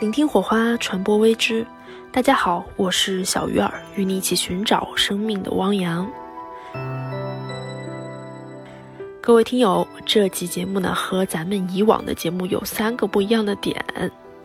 [0.00, 1.66] 聆听火花，传播微知。
[2.12, 6.08] 大家好，我是小鱼儿，与你一起寻找生命的汪洋。
[9.20, 13.84] 各位听友，这期节目呢和咱们以往的节目有三个不一样的点。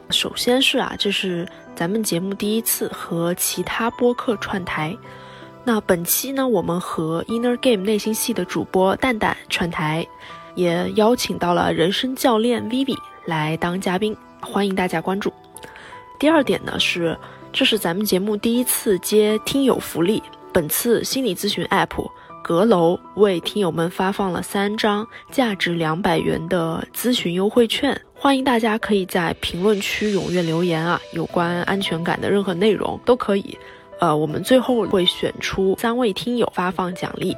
[0.09, 4.97] 首先是啊，这是咱们节目第一次和其他播客串台。
[5.63, 10.03] 那本期呢，我们和 Inner Game 内心戏的主播蛋蛋串台，
[10.55, 15.31] 也邀请到了人生教练 Vivi 来当嘉宾，欢迎大家关注。
[16.19, 17.17] 第二点呢是，
[17.51, 20.21] 这是咱们节目第一次接听友福利。
[20.53, 22.09] 本次心理咨询 App
[22.43, 33.57] 阁楼为听友们发放了三张价值两百元的咨询优惠券，欢迎大家可以在评论区踊跃留言啊，有关安全感的任何内容都可以。
[33.99, 37.35] 呃，我们最后会选出三位听友发放奖励。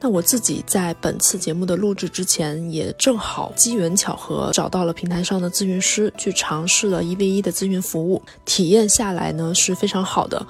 [0.00, 10.46] 那我自己在本次节目的录制之前，也正好机缘巧合找到了平台上的咨询师，去尝试了一 v 一的咨询服务，体验下来呢是非常好的。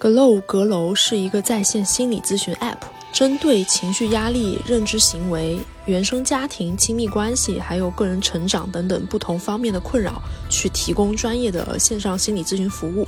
[0.00, 2.78] Glow 阁楼是一个在线心理咨询 App，
[3.12, 13.06] 针对情绪压力、认知行为、原生家庭、亲密关系，还有个人成长等等不同方面的困扰，去提供专业的线上心理咨询服务。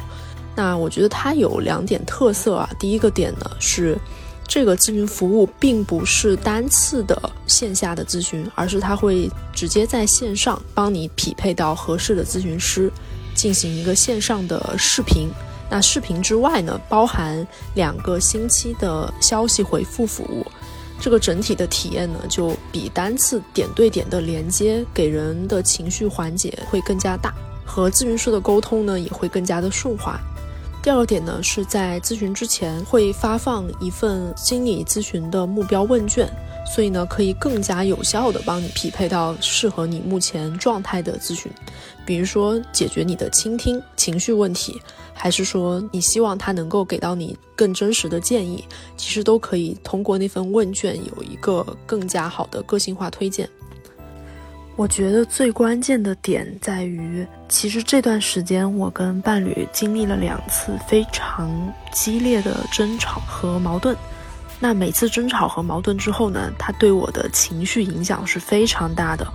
[0.55, 3.99] 那我觉得它有两点特色啊，第一个点呢是。
[4.47, 12.93] 这个咨询服务并不是单次的线下的咨询，而是它会直接在线上帮你匹配到合适的咨询师，
[13.35, 15.31] 进行一个线上的视频。
[15.71, 20.45] 那视频之外呢，包含两个星期的消息回复服务。
[21.01, 30.21] 这个整体的体验呢，就比单次点对点的连接给人的情绪缓解会更加大，和咨询师的沟通呢也会更加的顺滑。
[30.83, 36.29] 第二个点呢，是在咨询之前会发放一份心理咨询的目标问卷，
[36.67, 41.53] 所以呢，可以更加有效的帮你匹配到适合你目前状态的咨询，
[42.05, 44.83] 比如说解决你的倾听情绪问题，
[45.15, 48.65] 还是说你希望他能够给到你更真实的建议，
[48.97, 53.49] 其实都可以通过那份问卷有一个更加好的个性化推荐。
[54.75, 61.51] 我觉得最关键的点在于，其实这段时间我跟伴侣经历了两次非常
[61.93, 63.95] 激烈的争吵和矛盾。
[64.59, 69.27] 那每次争吵和矛盾之后呢，他对我的情绪影响是非常大的。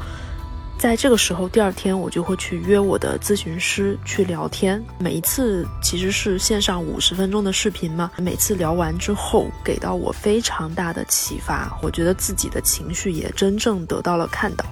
[0.79, 4.83] 在这个时候，第二天我就会去约我的咨询师去聊天。
[4.99, 11.77] 每一次其实是线上五十分钟的视频嘛，每次聊完之后，给到我非常大的启发。
[11.81, 14.65] 我觉得自己的情绪也真正得到了看到。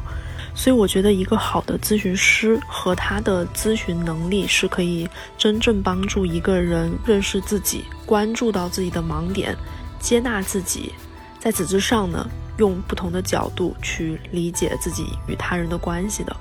[0.56, 5.08] 所以我觉得一个好的咨询师和他的咨询能力是可以
[5.38, 9.56] 真正帮助一个人认识自己，关注到自己的盲点，
[10.00, 10.94] 接纳自己，
[11.40, 12.28] 在此之上呢，
[12.58, 16.36] 用不同的角度去理解自己与他人的关系的。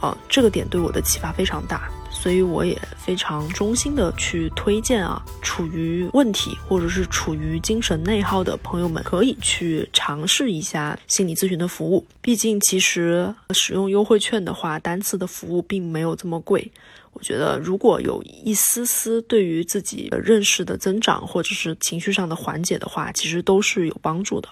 [0.00, 1.90] 呃，这个点对我的启发非常大。
[2.22, 12.04] 所以我也非常衷心的去推荐啊，处于问题或者是处于精神内耗的朋友们，可以去尝试一下心理咨询的服务。
[12.20, 16.70] 毕竟，其实使用优惠券的话，单次的服务并没有这么贵。
[17.14, 24.48] 我觉得，如果有一丝丝对于自己的认识的增长，或者是情绪上的缓解的话，其实都是有帮助的。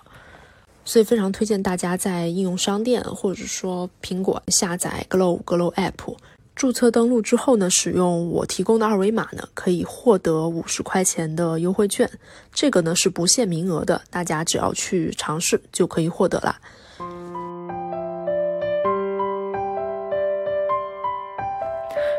[0.87, 6.17] 所以，非常推荐大家在应用商店或者说苹果下载 Glow Glow App。
[6.59, 12.11] 注册登录之后呢，使用我提供的二维码呢，可以获得五十块钱的优惠券。
[12.53, 16.59] 这个呢是不限名额的，大家只要去尝试就可以获得啦。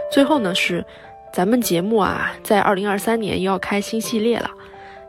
[0.09, 0.85] 最后呢是，
[1.33, 4.49] 咱们节目啊，在二零二三年要开新系列了。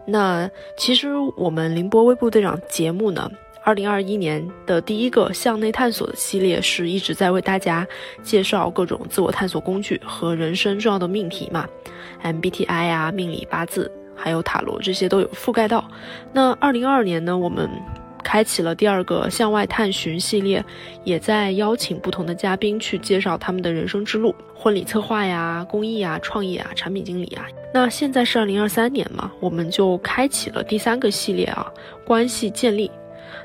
[0.07, 3.31] 那其实我们凌波微步队长节目呢。
[3.63, 7.87] 二零二一年的第一个向内探索的系列是一直在为大家
[8.23, 11.69] 介绍各种自我探索工具和人生重要的命题嘛
[12.23, 15.87] ，MBTI 啊、命理八字，还有塔罗这些都有覆盖到。
[16.33, 17.69] 那二零二二年呢，我们
[18.25, 20.65] 开启了第二个向外探寻系列，
[21.05, 27.47] 也在邀请不同的嘉宾去介绍他们的人生之路，婚礼策划呀、公益啊、创业啊、产品经理啊。
[27.73, 31.71] 那现在是二零二三年嘛，我们就开启了第三个系列啊，
[32.07, 32.91] 关系建立。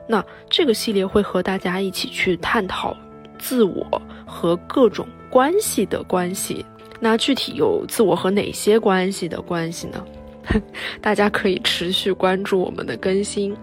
[0.08, 2.96] 那这个系列会和大家一起去探讨
[3.40, 6.66] 自我和各种关系的关系。
[7.00, 10.06] 那具体有自我和哪些关系的关系呢？
[11.02, 13.56] 大家可以持续关注我们的更新。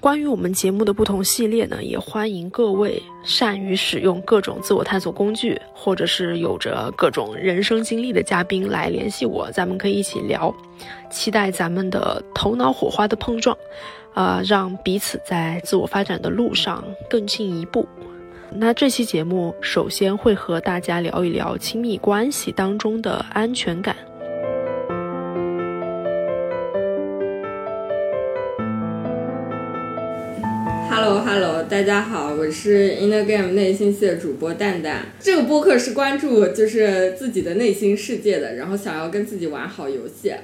[0.00, 10.52] 关于我们节目的不同系列呢，也欢迎各位善于使用各种自我探索工具，或者是有着各种人生经历的嘉宾来联系我，咱们可以一起聊。
[11.08, 13.56] 期待咱们的头脑火花的碰撞。
[14.14, 17.86] 啊，让彼此在自我发展的路上更进一步。
[18.54, 23.96] 那这期节目首先会和大家聊一聊亲密关系当中的安全感。
[30.90, 35.06] Hello Hello，大家好，我是 Inner Game 内心系的主播蛋蛋。
[35.18, 40.34] 这个播客是关注就是自己的内心世界的，然后想要跟自己玩好游戏。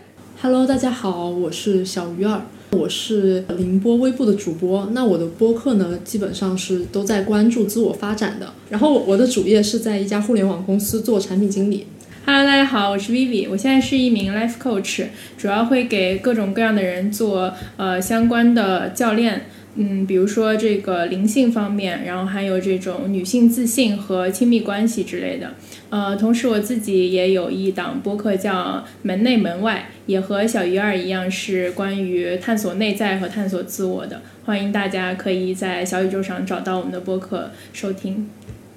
[0.41, 2.43] Hello，大家好，我是小鱼儿，
[2.73, 4.88] 我是宁波微步的主播。
[4.93, 8.53] 那我的播客呢，基本上是都在关注自我发展的。
[8.69, 11.87] 然后我的主业是在一家互联网公司做产品经理。
[12.26, 15.06] Hello，大家好，我是 Vivi，我现在是一名 Life Coach，
[15.38, 19.47] 主要会给各种各样的人做呃相关的教练。
[19.81, 25.55] 嗯，比如说这个灵性方面，然后还有这种女性自信和亲密关系之类的。
[25.90, 28.52] 呃，同时我自己也有一档播客叫
[29.02, 34.20] 《门内门外》，也和小鱼儿一样是关于探索内在和探索自我的。
[34.44, 38.29] 欢迎大家可以在小宇宙上找到我们的播客收听。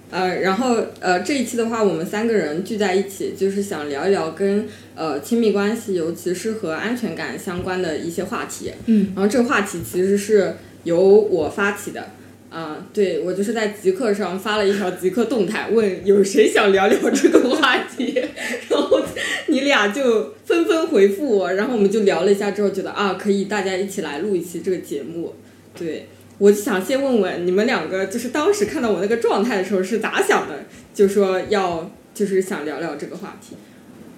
[0.10, 8.72] 呃，然后呃这一期的话，我们三个人聚在一起，就是想聊一聊跟呃亲密关系，尤其是和安全感相关的一些话题。
[8.86, 10.56] 嗯，然后这个话题其实是
[10.86, 12.08] 由我发起的。
[12.52, 18.14] 啊，对我就是在极客上发了一条极客动态，问有谁想聊聊这个话题，
[18.70, 19.02] 然后
[19.48, 25.34] 你俩就纷纷回复我，然后我们就聊了一下之后，觉得啊可以大家一起来录一期这个节目。
[25.80, 26.08] 对
[26.40, 30.66] 我就想先问问你们两个，就是当时看到我那个状态的时候是咋想的？
[30.94, 33.56] 就说要就是想聊聊这个话题。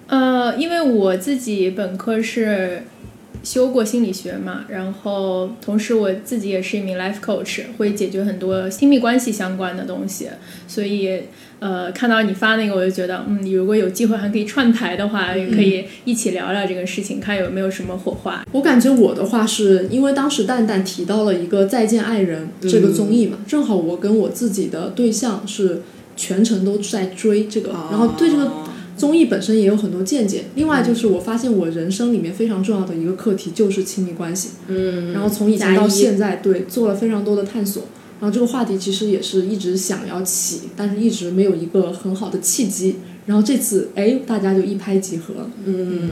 [0.08, 2.82] 呃，因为我自己本科是。
[3.44, 10.28] 修过心理学嘛，然后同时我自己也是一名 life coach，会解决很多亲密关系相关的东西，
[10.66, 11.20] 所以
[11.58, 18.42] 呃看到你发那个，我就觉得嗯，你如果有机会还可以串台的话，也可以一起聊聊这个事情，看有没有什么火花。
[18.52, 25.82] 我感觉我的话是因为当时蛋蛋提到了一个《再见爱人》这个综艺嘛，正好我跟我自己的对象是
[26.16, 28.50] 全程都在追这个，然后对这个。
[28.96, 37.84] 综艺本身也有很多见解，另外就是我发现我人生里面非常重要的一个课题就是亲密关系，嗯，然后从以前到现在，对，做了非常多的探索，
[38.20, 42.96] 然后这个话题其实也是一直想要起，但是一直没有一个很好的契机，
[43.26, 46.10] 然后这次哎，大家就一拍即合，嗯。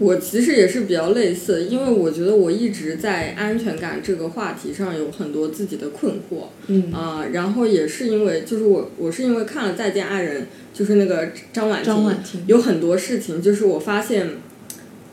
[0.00, 6.92] 我其实也是比较类似，因为我觉得我一直在安全感这个话题上有很多自己的困惑，嗯。
[6.92, 10.42] 啊，然后也是因为就是我我是因为看了《再见爱人》，
[10.78, 11.82] 就是那个张婉
[12.22, 14.28] 婷，有很多事情就是我发现，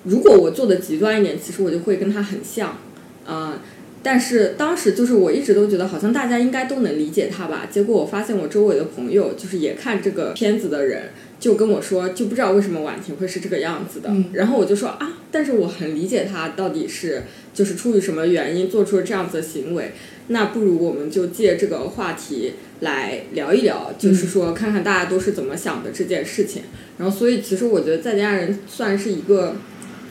[0.04, 2.78] 如果我做的极端一点，其实我就会跟她很像，
[3.26, 3.60] 啊，
[4.04, 11.10] 但是当时就是我一直都觉得好像大家应该都能理解她吧，结果我发现我周围的朋友就是也看这个片子的人。
[11.38, 14.10] 就跟我说，就不知道为什么婉婷会是这个样子的。
[14.32, 17.24] 然后我就说啊，但是我很理解她到底是
[17.54, 19.92] 就是出于什么原因做出了这样子的行为。
[20.28, 26.64] 那不如我们就借这个话题来聊一聊，就是说看看大家都是怎么想的这件事情。
[26.98, 29.56] 然后，所以其实我觉得在家人算是一个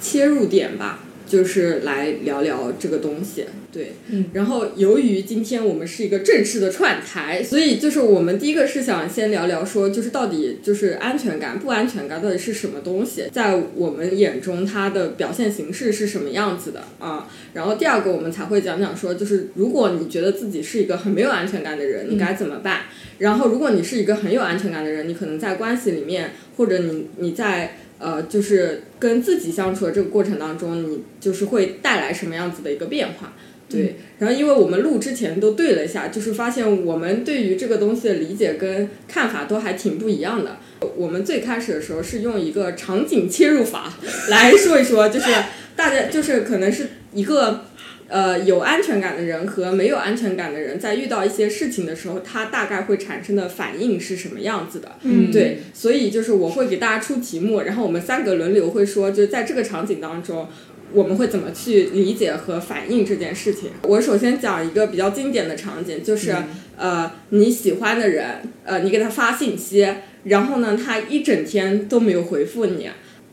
[0.00, 1.03] 切入点吧。
[1.26, 17.28] 就是来聊聊这个东西，对，嗯，然后由于今天我们是一个正式的串台，所以就是我们第一个是想先聊聊说，就是到底就是安全感、不安全感到底是什么东西，在我们眼中它的表现形式是什么样子的啊？
[17.54, 22.82] 然后第二个我们才会讲讲说，就是如果你觉得自己是一个很没有安全感的人，你该怎么办？
[23.18, 27.78] 然后如果你是一个很有安全感的人，你可能在关系里面，或者你你在。
[28.04, 33.32] 呃，就是跟自己相处的这个过程当中，你就是会带来什么样子的一个变化？
[33.66, 33.96] 对。
[34.18, 40.58] 然后，因为我们录之前都对了一下，就是发现我们对于这个东西的理解跟看法都还挺不一样的。
[40.96, 43.90] 我们最开始的时候是用一个场景切入法
[44.28, 45.26] 来说一说，就是
[45.74, 47.64] 大家就是可能是一个。
[48.14, 54.92] 呃，有安全感的人和没有安全感的人，在遇到一些事情的时候，他大概会产生的反应是什么样子的？
[55.02, 60.46] 嗯，对，所以就是我会给大家出题目，然后我们三个轮流会说，就是在这个场景当中，
[60.92, 63.70] 我们会怎么去理解和反应这件事情。
[63.82, 66.36] 我首先讲一个比较经典的场景，就是
[66.76, 69.88] 呃，你喜欢的人，呃，你给他发信息，
[70.22, 72.88] 然后呢，他一整天都没有回复你，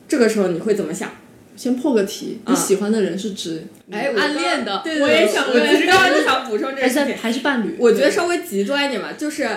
[0.08, 1.12] 这个时候你会怎么想？
[1.56, 4.82] 先破个题，你喜欢的人是指哎暗恋的？
[4.84, 7.76] 对对，我也想，我其实刚刚就想补充这个事情，还是伴侣？
[7.78, 9.48] 我觉得稍微极端一点吧，就是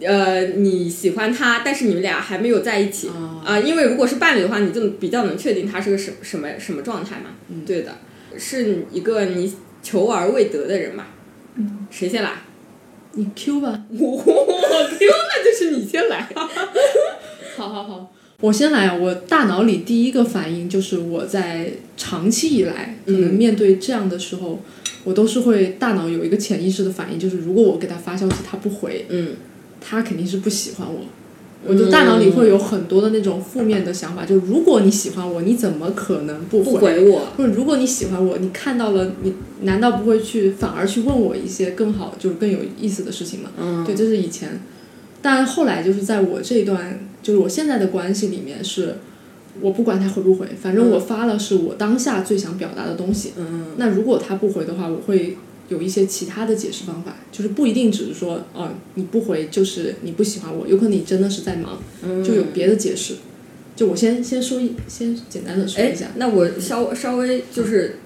[0.00, 3.10] 呃你喜欢他，但是你们俩还没有在一起
[3.44, 7.30] 啊，因为如果是伴侣的话，你就比较能确定他是个什什么什么状态嘛。
[7.48, 7.98] 嗯，对的，
[8.38, 11.06] 是一个你求而未得的人嘛。
[11.56, 12.30] 嗯，谁先来？
[13.12, 13.82] 你 Q 吧。
[13.92, 16.26] 我 Q，那就是你先来。
[17.56, 18.14] 好 好好。
[18.42, 24.60] 我先来，我大脑里第一个反应就是我在长期以来可能面对这样的时候，
[25.04, 29.36] 我都是会大脑有一个潜意识的反应，就是如果我给他发消息他不回，嗯，
[29.80, 31.02] 他肯定是不喜欢我。
[31.64, 37.28] 我就大脑里会有很多的那种负面的想法，就如果你喜欢我，你怎么可能不不回我？
[37.36, 43.50] 或者如果你喜欢我，你看到了，你难道不会去反而去问我一些更好，就是更有意思的事情吗？
[43.56, 44.60] 嗯，对，这是以前，
[45.22, 48.96] 但后来就是在我这一段，就是我现在的关系里面，是
[49.60, 53.32] 我不管他回不回，反正我发了是我当下最想表达的东西。
[53.36, 55.36] 嗯，那如果他不回的话，我会。
[55.68, 61.80] 有一些其他的解释方法，就是不一定只是说，哦，你不回就是你不喜欢我，有可能你真的是在忙，
[62.22, 63.14] 就有别的解释。
[63.74, 66.08] 就我先先说一，先简单的说一下。
[66.16, 68.00] 那我稍稍微就是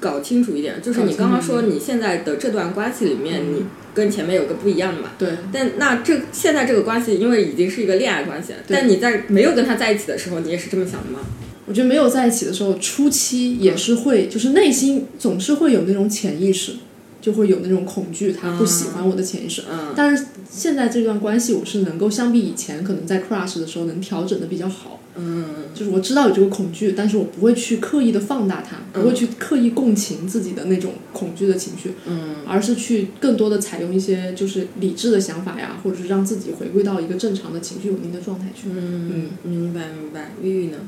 [0.00, 3.62] 搞清楚一点，就是你刚刚说你现在的这段关系里面，你
[3.96, 5.10] 跟前面有个不一样的嘛？
[5.18, 5.30] 对。
[5.50, 11.20] 但那这现在这个关系，因为已经是一个恋爱关系了，但你在没有跟他在一起的时候，你也是这么想的吗？
[11.66, 16.74] 我觉得没有在一起的时候，初期也是会，就是内心总是会有那种潜意识。
[17.18, 19.64] 就会有那种恐惧，他不喜欢我的潜意识。
[19.68, 25.00] 嗯，但是现在这段关系，我是能够相比以前，可能在 crush 的时候能调整的比较好。
[25.18, 25.44] 嗯，
[25.74, 31.92] 就是我知道有这个恐惧，但是我不会去刻意的放大它，不会去刻意共情自己的那种恐惧的情绪。
[32.06, 38.68] 嗯，而是去更多的采用一些就是理智的想法呀，或者是让自己回归到一个正常的情绪稳定的状态去。
[38.68, 40.32] 嗯嗯，明白明白。
[40.42, 40.78] 玉玉呢？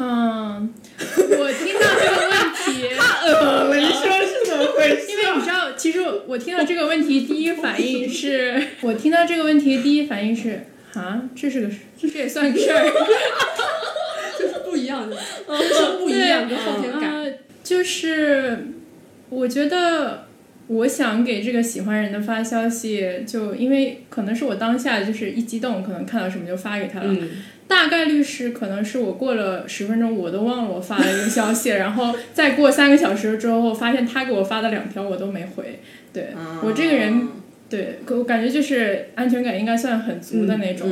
[0.00, 5.10] 嗯，我听到这个问题，太恶了，你说是怎么回事？
[5.10, 5.98] 因为你知道，其实
[6.28, 12.84] 我听到这个问题，第一反应是， 我听到这个问题第一反应是，啊，这是个，这也算个事儿，
[14.38, 18.66] 就是不一样的，是不一样的后天感，就是
[19.30, 20.26] 我觉得。
[20.70, 27.16] 我想给这个喜欢人的发消息，就因为可能是我当下就是一激动，可能看到什么就发给他了。
[27.66, 35.80] 大概率是可能是我过了十分钟，我都忘了我发了一个消息， 然后再过三个小时之后，发现他给我发的两条我都没回。
[36.12, 37.28] 对我这个人，
[37.68, 40.88] 对我感觉就是安全感应该算很足的那种。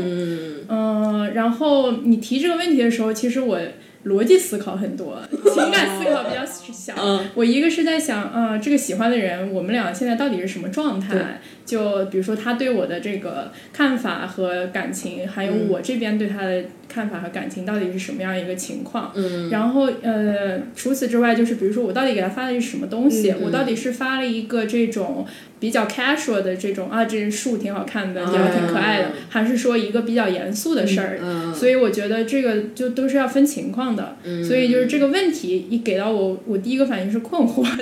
[0.68, 3.60] 嗯，然后你提这个问题的时候，其实我。
[4.06, 5.20] 逻辑思考很多，
[5.52, 6.94] 情感思考比较小。
[7.34, 11.40] 我一个是在想，啊，这个喜欢的人，我们俩现在到底是什么状态？
[11.66, 19.12] 就比如说他对我的这个看法和感情，还有我这边对他的看法和感情到底是什么样一个情况？
[19.14, 19.50] 嗯。
[19.50, 23.34] 然后呃，除此之外，就是比如说我到底给他发的是什么东西？
[23.42, 25.26] 我到底是发了一个这种。
[25.58, 31.18] 比较 casual 的这种啊，这树挺好看的，也挺可爱的，还是说一个比较严肃的事儿？
[31.54, 34.18] 所以我觉得这个就都是要分情况的。
[34.46, 37.64] 所以就是这个问题一给到我，我第一个反应是困惑。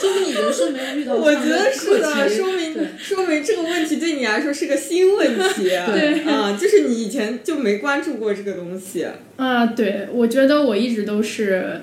[0.00, 1.14] 说明你人生没有遇到。
[1.14, 5.64] 我觉得是的，说明说明这个问题对你来说是个新问题。
[5.64, 9.06] 对啊，就是你以前就没关注过这个东西。
[9.36, 11.82] 啊，对，我觉得我一直都是。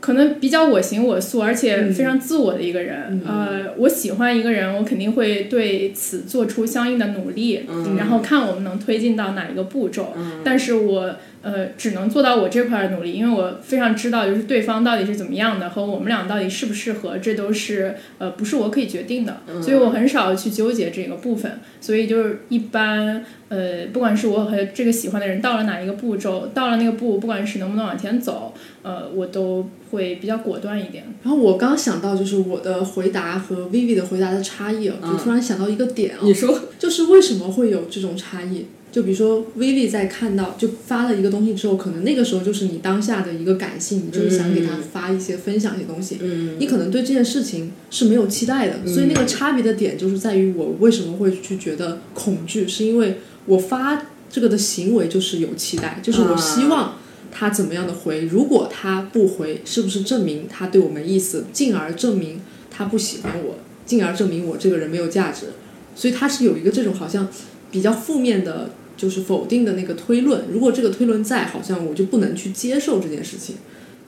[0.00, 3.20] 可能比较我行我素，而且非常自我的一个人。
[3.26, 10.14] 呃，我喜欢一个人，我肯定会对此做出相应的努力，然后看我们能推进到哪一个步骤。
[10.44, 11.16] 但是我。
[11.42, 21.60] 呃，只能做到我这块努力，因为我非常知道，就是对方到底是怎么样的，和我们俩到底适不适合，这都是呃不是我可以决定的，所以我很少去纠结这个部分。
[21.80, 28.52] 所以就是一般呃，不管是我和这个喜欢的人到了哪一个步骤，到了那个步，不管是能不能往前走，
[28.82, 31.04] 呃，我都会比较果断一点。
[31.22, 38.66] 然后我刚想到就是我的回答和 Vivi 的回答的差异，我突然想到一个点啊，你说就是为什么会有这种差异？
[38.90, 46.16] 就比如说，威力在看到就发了一个东西之后，可能那个时候就是你当下的一个感性，你就是想给他发一些分享一些东西。
[46.22, 56.96] 嗯，你可能对这件事情是没有期待的，所以那个差别的点就是在于我为什么会去觉得恐惧，是因为我发这个的行为就是有期待，就是我希望
[57.30, 62.40] 他怎么样的回，如果他不回，是不是证明他对我没意思，进而证明
[62.70, 65.48] 他不喜欢我，进而证明我这个人没有价值，
[65.94, 67.28] 所以他是有一个这种好像。
[67.70, 70.44] 比较负面的，就是否定的那个推论。
[70.50, 73.56] 如果这个推论在，好像我就不能去接受这件事情。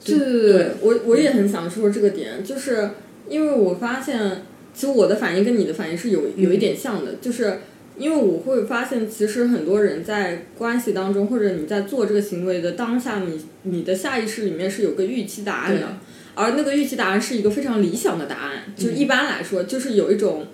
[0.02, 2.90] 对对对，我我也很想说这个点，就是
[3.28, 4.42] 因为我发现，
[4.74, 7.58] 其实我的反应跟你的反应是有有一点像的，就是
[7.98, 15.98] 因为我会发现，其实很多人在关系当中，或者你在做这个行为的当下，你你的下意识里面是有个预期答案的，
[16.34, 20.46] 而那个预期答案是一个非常理想的答案，就一般来说，就是有一种。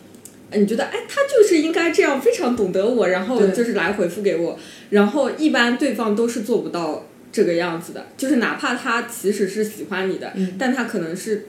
[0.53, 4.59] 你觉得哎，他就是应该这样，非常懂得我，然后就是来回复给我，
[4.91, 11.49] 然后一般对方都是做不到这个样子的，就是哪怕他其实是喜欢你的，但他可能是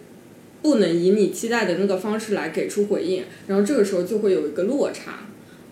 [0.62, 5.20] 不能以你期待的那个方式来给出回应，然后这个时候就会有一个落差，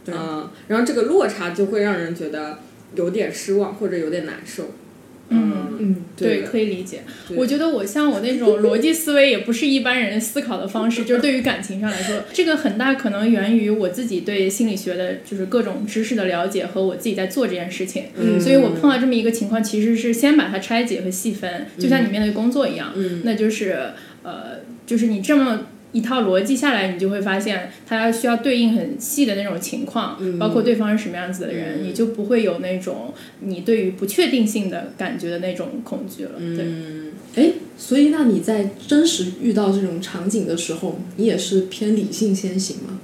[0.05, 2.59] 嗯，然后这个落差就会让人觉得
[2.95, 4.65] 有点失望或者有点难受，
[5.29, 7.01] 嗯嗯，对，可以理解。
[7.35, 18.03] 我觉得我像我那种逻辑思维也不是一般人思考的方式，就是对于感情上来说，这个很大可能源于我自己对心理学的就是各种知识的了解和我自己在做这件事情。
[18.17, 23.77] 嗯所以我碰到这么一个情况，其实是先把它拆解和细分，就像你面对工作一样，嗯那就是
[24.23, 25.67] 呃，就是你这么。
[25.95, 36.31] 一套逻辑下来，你就会发现它需要对应很细的那种情况，嗯包括对方是什么样子的人，你就不会有那种你对于不确定性的感觉的那种恐惧了。
[36.37, 42.99] 对，嗯，哎，所以那你在真实遇到这种场景的时候，你也是偏理性先行吗？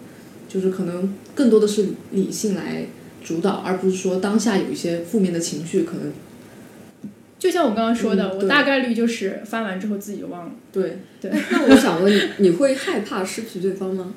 [0.49, 2.83] 就是可能更多的是理性来
[3.23, 6.11] 主导，而不是说当下有一些负面的情绪，可能
[7.41, 10.51] 就像我刚刚说的，嗯我大概率就是翻完之后自己就忘了。
[10.71, 14.13] 对对那我想问你，你会害怕失去对方吗？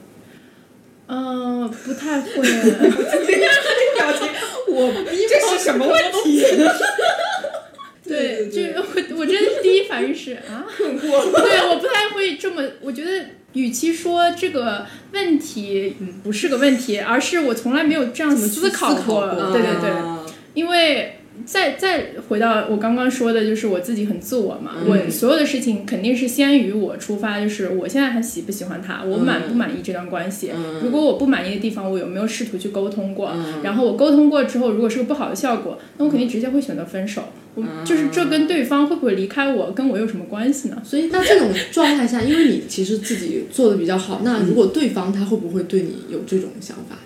[1.07, 2.31] 嗯、 不太会。
[2.35, 4.29] 表情，
[4.69, 6.43] 我这是什么问题？
[8.07, 8.85] 对，对这我
[9.17, 11.33] 我真的是第一反应是啊，困惑。
[11.33, 13.25] 对，我不太会这么，我觉得。
[13.55, 30.51] 与其说这个问题不是个问题，而是我从来没有这样子思考过对对对，啊因为再再回到我刚刚说的，就是我自己很自我嘛，嗯我所有的事情肯定是先于我出发，就是我现在还喜不喜欢他，我满不满意这段关系。
[30.55, 33.31] 嗯如果我不满意的地方，我有没有试图去沟通过？
[33.35, 37.23] 嗯然后我沟通过之后，如果是个不好的效果，那我肯定直接会选择分手。
[37.57, 40.83] 我就是这跟对方会不会离开我，跟我有什么关系呢？
[40.85, 46.97] 所以那这种状态下，因为你其实自己做的比较好，那如果对方他会不会对你有这种想法？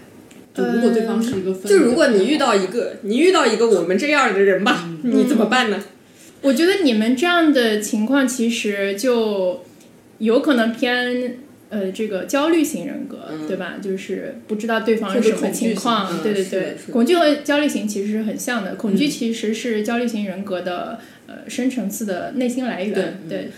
[0.58, 5.82] 就如果对方是一个分就如果你遇到一个，你遇到一个我们这样的人吧，你怎么办呢？
[6.42, 9.62] 我觉得你们这样的情况其实就
[10.18, 11.38] 有可能偏
[11.68, 13.74] 呃这个焦虑型人格，对吧？
[13.82, 18.74] 就是不知道对方是什么情况，对对对恐惧和焦虑型其实是很像的。
[18.74, 23.20] 恐惧其实是焦虑型人格的呃深层次的内心来源。
[23.28, 23.48] 对，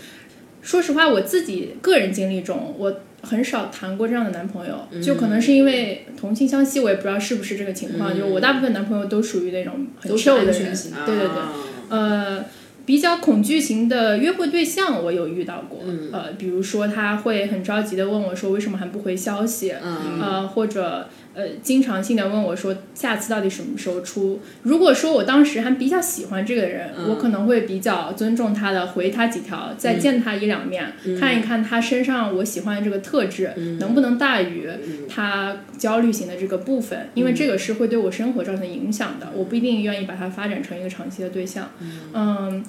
[0.61, 3.01] 说实话，我自己个人经历中，我。
[3.21, 8.17] 很少谈过这样的男朋友，就可能是因为同性相吸，我也不知道是不是这个情况。
[8.17, 11.37] 就我大部分男朋友都属于那种很都是 chill 的型，对对对。
[11.37, 11.53] 啊
[11.89, 12.45] 呃，
[12.85, 15.81] 比较恐惧型的约会对象，我有遇到过。
[15.85, 24.39] 嗯呃，比如说他会很着急的问我说为什么还不回消息，嗯呃，或者呃经常性的问我说下次到底什么时候出。
[24.63, 27.09] 如果说我当时还比较喜欢这个人，嗯。
[27.09, 31.19] 我可能会比较尊重他的，回他几条，再见他一两面，嗯。
[31.19, 35.07] 看一看他身上我喜欢的这个特质、能不能大于嗯。
[35.09, 41.69] 他焦虑型的这个部分，因为这个是会对我生活造成影响的，我不一定愿意把它发展成一个长期的对象。
[42.13, 42.63] 嗯，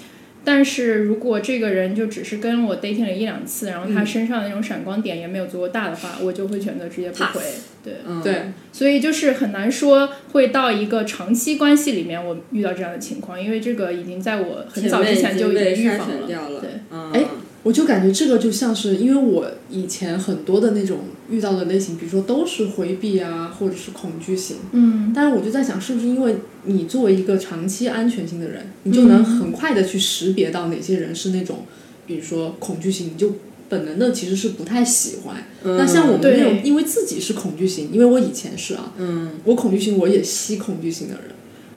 [0.45, 7.41] 但是如果这个人就只是跟我 dating 了一两次，然后他身上的那种闪光点也没有足够大的话，我就会选择直接不回。
[7.85, 16.49] 对，嗯对，所以就是很难说会到一个长期关系里面我遇到这样的情况，因为这个已经在我很早之前就已经预防了。
[16.49, 16.61] 了。
[16.61, 17.25] 对，嗯哎
[17.65, 20.99] 我就感觉这个就像是，因为我以前很多的那种
[21.31, 24.57] 遇到的类型，比如说都是回避啊，或者是恐惧型。
[24.73, 31.65] 嗯，但是我就在想，是不是因为你作为一个长期安全性的人，你就能很快的去识别到哪些人是那种，
[32.07, 33.37] 比如说恐惧型，你就
[33.69, 35.37] 本能的其实是不太喜欢。
[35.63, 41.23] 嗯那像我们对那种，因为自己是恐惧型，因为我以前是啊，嗯我恐惧型，我也吸恐惧型的人。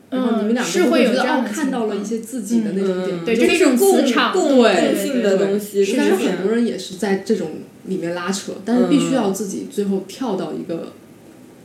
[0.10, 4.64] 然后你们两个就是会有觉得哦，看到了一些自己的那种点，嗯，对就就是是一种共磁场共
[4.96, 7.52] 性的东西，但是是很多人也是在这种
[7.86, 10.94] 里面拉扯，但是必须要自己最后跳到一个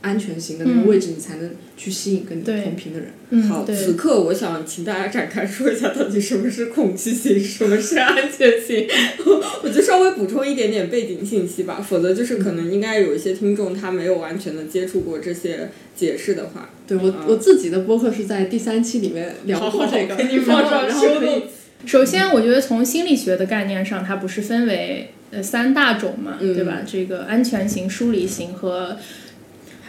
[0.01, 3.09] 安全型的那个位置，你才能去吸引跟你同频的人。
[3.29, 8.87] 嗯，好，此刻我想请大家展开说一下，到底什么是恐惧型，什么是安全型。
[9.63, 21.43] 我就稍微补充一点点背景信息吧，否则就是可能应该有一些听众他没有完全的接触过这些解释的话，对我、我自己的播客是在第三期里面聊过 这个，给你放上然后然后可以
[21.85, 26.53] 首先，我觉得从心理学的概念上，它不是分为呃三大种嘛，嗯。
[26.53, 26.81] 对吧？
[26.85, 28.97] 这个安全型、疏离型和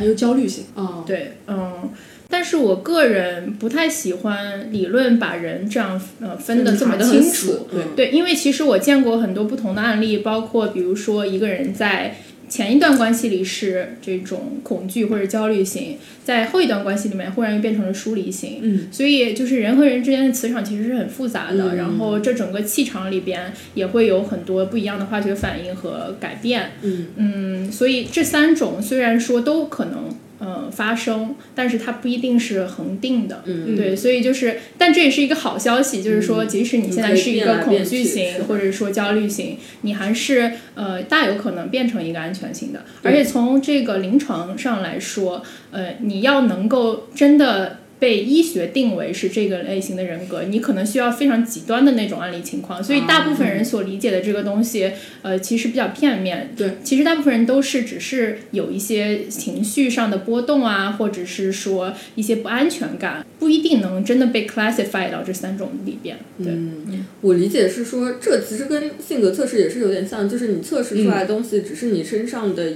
[0.03, 1.91] 还有焦虑性哦，对，嗯。
[2.29, 12.17] 但是我个人不太喜欢理论把人这样呃分得这么的清楚，对对，因为其实我见过很多不同的案例，包括比如说一个人在
[12.53, 18.59] 前一段关系里是这种恐惧或者焦虑型，在后一段关系里面忽然又变成了疏离型。
[18.61, 26.73] 嗯，所以就是人和人之间的磁场其实是很复杂的，嗯然后这整个气场里边也会有很多不一样的化学反应和改变。
[26.83, 30.15] 嗯嗯，所以这三种虽然说都可能。
[30.45, 33.77] 呃，发生，但是它不一定是恒定的，嗯。
[33.77, 42.83] 对，所以就是，但这也是一个好消息，就是说，即使你现在是一个恐惧型或者说焦虑型，你还是呃大有可能变成一个安全型的。
[43.05, 52.83] 而且从这个临床上来说，呃，你要能够真的被医学定为是这个类型的人格，你可能需要非常极端的那种案例情况。
[52.83, 54.91] 所以大部分人所理解的这个东西，
[55.23, 56.53] 呃，其实比较片面。
[56.57, 66.17] 对，其实大部分人都是只是有一些情绪上的波动啊，或者是说一些不安全感，不一定能真的被 classify 到这三种里边。
[66.43, 66.53] 对，
[67.21, 72.73] 我理解是说，这其实跟性格测试也是有点像，就是你测试出来的东西只是你身上的。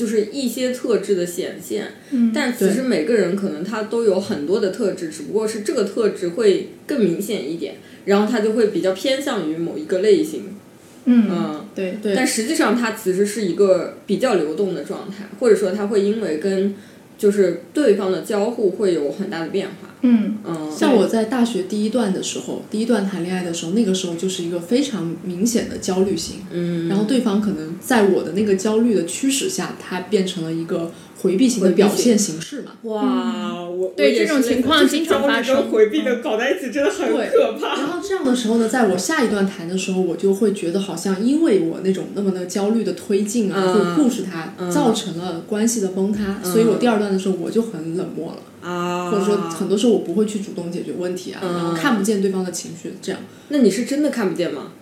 [0.00, 7.74] 就是一些特质的显现，嗯但其实每个人可能他都有很多的特质，只不过是这个特质会更明显一点，
[8.06, 10.56] 然后他就会比较偏向于某一个类型。
[11.04, 16.74] 嗯，嗯，对对但实际上他其实是一个比较流动的状态，或者说他会因为跟
[17.18, 19.89] 就是对方的交互会有很大的变化。
[20.02, 27.04] 嗯嗯，像我在大学第一段的时候，第一段谈恋爱的时候，那个时候就是一个非常明显的焦虑型，嗯，然后。
[27.10, 32.72] 对方可能在我的那个焦虑的驱使下，他变成了一个回避型的表现形式嘛。
[32.82, 35.70] 哇，我对这种情况经常发生。
[35.70, 37.76] 回避的搞在一起真的很可怕。
[37.76, 43.96] 然后这样的时候呢，在我下一段谈的时候，我就会觉得好像因为我那种那么的焦虑的推进啊，嗯。
[43.96, 51.52] 会 push 他，造成了关系的崩塌，所以我第二段的时候我就很冷漠了，啊，或者说很多时候我不会去主动解决问题啊，嗯。
[51.52, 53.20] 然后看不见对方的情绪，这样。
[53.48, 54.72] 那你是真的看不见吗？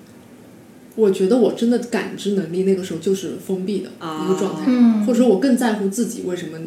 [0.99, 5.07] 我觉得我真的感知能力那个时候就是封闭的啊一个状态，嗯。
[5.07, 6.59] 或者说我更在乎自己为什么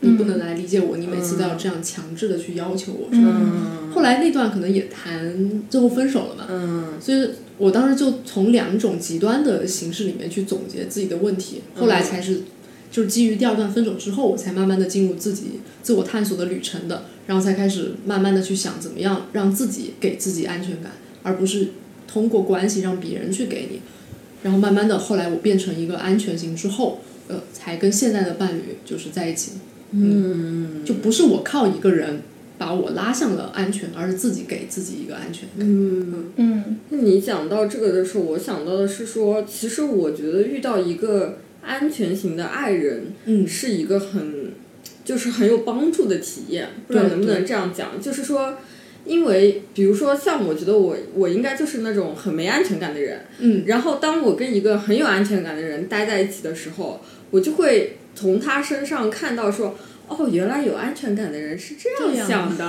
[0.00, 3.14] 你不能来理解我，你每次都要这样强制的去要求我。
[3.14, 3.92] 是吧嗯。
[3.92, 6.94] 后来那段可能也谈最后分手了嘛，嗯。
[6.98, 12.40] 所以我当时就从两种极端的形式里面去总结自己的问题，后来才是
[12.90, 20.92] 就是基于第二段分手之后，我才慢慢的进入自己自我探索的旅程的，然后才开始慢慢的去想怎么样让自己给自己安全感，
[21.22, 21.68] 而不是
[22.14, 23.80] 通过关系让别人去给你。
[24.44, 29.52] 然后慢慢的，后来我变成一个安全型之后，呃，才跟现在的伴侣就是在一起。
[29.90, 32.20] 嗯就不是我靠一个人
[32.58, 35.66] 把我拉向了安全，而是自己给自己一个安全感。
[35.66, 36.32] 嗯。
[36.36, 44.52] 嗯那你讲到这个的时候，我想到的是说，其实我觉得遇到一个安全型的爱人，嗯是一个很
[45.04, 46.68] 就是很有帮助的体验。
[46.86, 48.00] 不知道对能不能这样讲？
[48.00, 48.58] 就是说，
[49.04, 59.76] 因为比如说像我觉得我我应该就是那种很没安全感的人，嗯，然后当我跟一个很有安全感的人待在一起的时候，我就会从他身上看到说。
[60.06, 62.64] 哦，原来有安全感的人是这样想的。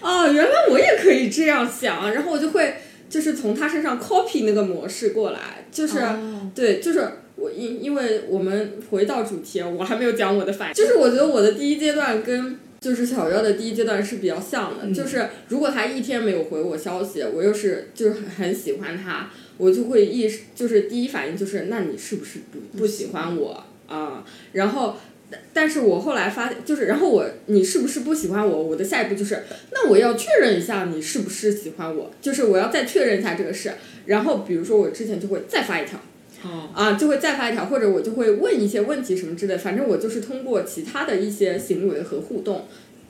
[0.00, 2.74] 哦，原来我也可以这样想，然后我就会
[3.08, 24.96] 就是从他身上 copy 那个模式过来，就是、哦对，就是我因因为我们回到主题，我还没有讲我的反应，就是我觉得我的第一阶段跟就是小夭的第一阶段是比较像的，嗯就是如果他一天没有回我消息，我又是就是很很喜欢他，我就会意识就是第一反应就是那你是不是不不喜欢我啊、然后。
[25.30, 28.62] 但但是我后来发现，就是然后我你是不是不喜欢我？
[28.64, 33.72] 我的下一步就是，那我要确认一下你是不是喜欢我，就是我要再确认一下这个事。
[34.04, 36.02] 然后比如说我之前就会再发一条，哦，
[36.74, 42.66] 啊，就会再发一条，或者我就会问一些问题什么之类，反正我就是通过其他的一些行为和互动，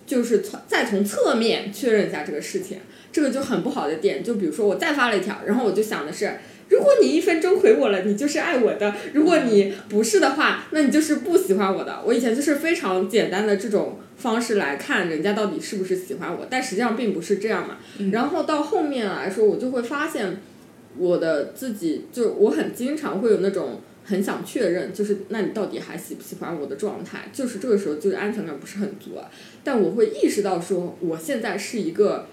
[0.06, 2.78] 就是从再从侧面确认一下这个事情，
[3.12, 4.22] 这个就很不好的点。
[4.22, 6.32] 就比如说我再发了一条，然后我就想的是，
[6.68, 12.00] 如果你一分钟回我了，你就是爱我的；如果你不是的话，那你就是不喜欢我的。
[12.04, 17.78] 我以前就是非常简单的这种方式来看人家到底是不是喜欢我，但实际上并不是这样嘛。
[18.10, 20.36] 然后到后面来说，我就会发现。
[20.96, 29.30] 我的自己就我很经常会有那种很想确认，就是那你到底还喜不喜欢我的状态，就是这个时候就是安全感不是很足啊。
[29.64, 32.26] 但我会意识到说，我现在是一个，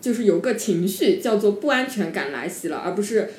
[0.00, 3.30] 就是有个情绪叫做不安全感来袭了，而不是是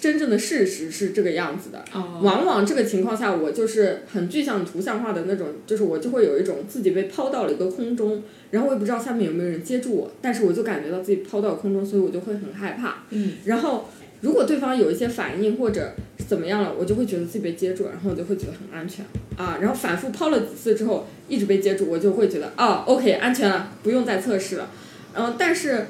[0.00, 1.84] 真正的事实是这个样子的。
[1.92, 13.04] 哦，往往这个情况下，我就是很具象图像化的那种，就是我就会有一种自己被抛到了一个空中，然后我也不知道下面有没有人接住我，但是我就感觉到自己抛到空中，所以我就会很害怕。
[13.10, 13.88] 嗯，然后
[14.20, 15.94] 如果对方有一些反应或者
[16.28, 19.04] 怎么样了，我就会觉得自己被接住，然后我就会觉得很安全
[19.36, 19.58] 啊。
[19.60, 24.70] 然后反复抛了几次之后，一直被接住，我就会觉得哦，OK，安全了，不用再测试了。
[25.16, 25.86] 嗯、但是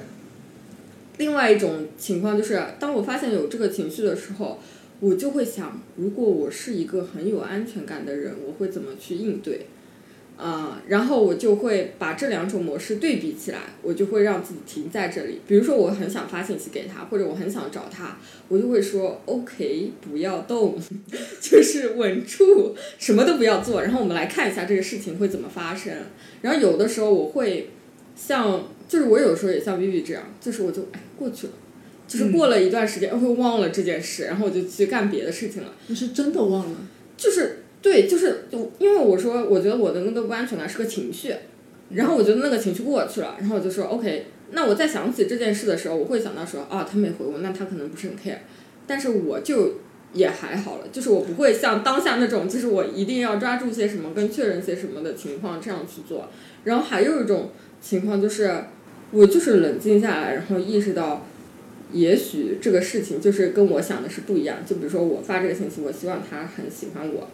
[1.18, 4.58] 另外一种情况就是，当我发现有这个情绪的时候，
[5.00, 9.66] 我就会想，如果我是一个很有安全感的人，我会怎么去应对？
[10.36, 15.40] 啊、然后我就会把这两种模式对比起来，我就会让自己停在这里。
[15.46, 20.76] 比如说，我很想发信息给他，或者我很想找他，我就会说 OK，不要动，
[21.40, 23.80] 就是稳住，什么都不要做。
[23.80, 25.94] 然后我们来看一下这个事情会怎么发生。
[26.42, 27.70] 然后有的时候我会
[28.16, 31.52] 像，就是我有时候也像 Vivi 这样，就是我就过去了。
[32.06, 35.72] 就是过了一段时间，我会忘了这件事，然后我就去干别的事情了。
[35.86, 36.76] 你是真的忘了？
[37.16, 41.34] 就是对，就是就因为我说，我觉得我的那个不安全感是个情绪，
[41.88, 48.38] 然后我觉得那个情绪过去了，然后我就说 OK，那我再想起这件事的时候，我会想到说啊，他没回我，那他可能不是很 care，
[48.86, 49.76] 但是我就
[50.12, 56.28] 也还好了，就是我不会像当下那种，就是我一定要抓住些什么跟确认些什么的情况这样去做。
[56.64, 57.50] 然后还有一种
[57.80, 58.64] 情况就是，
[59.14, 61.24] 我就是冷静下来，然后意识到，
[61.92, 64.58] 也许这个事情就是跟我想的是不一样。
[64.66, 67.28] 就比如说我发这个信息，我希望他很喜欢我，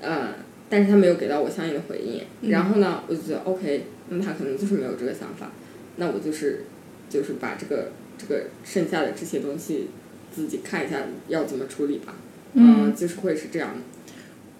[0.00, 0.30] 呃，
[0.70, 2.50] 但是他没有给到我相应的回应。
[2.50, 5.52] 然后呢，我就觉得 OK，那他可能就是没有这个想法。
[5.96, 6.64] 那我就是
[7.10, 9.88] 就是把这个这个剩下的这些东西
[10.34, 12.14] 自己看一下要怎么处理吧。
[12.54, 13.95] 嗯，就是会是这样的。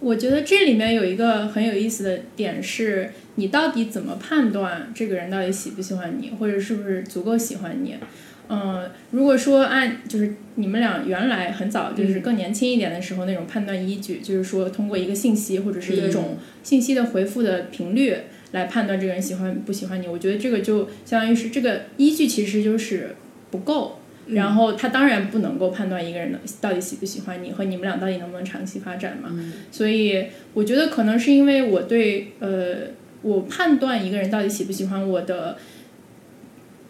[0.01, 7.97] 我觉得这里面有一个很有意思的点是，你到底怎么判断这个人到底喜不喜欢你，或者是不是足够喜欢你？
[8.49, 18.15] 嗯，如果说按就是你们俩原来很早就是更年轻一点的时候那种判断依据，就是说通过一个信息或者是一种信息的回复的频率
[18.53, 23.17] 来判断这个人喜欢不喜欢你，我觉得这个就相当于是这个依据其实就是
[23.51, 23.99] 不够。
[24.29, 29.31] 然后他当然不能够判断一个人的到底喜不喜欢你和你们俩到底能不能长期发展嘛。
[29.71, 32.89] 所以我觉得可能是因为我对呃
[33.23, 35.57] 我判断一个人到底喜不喜欢我的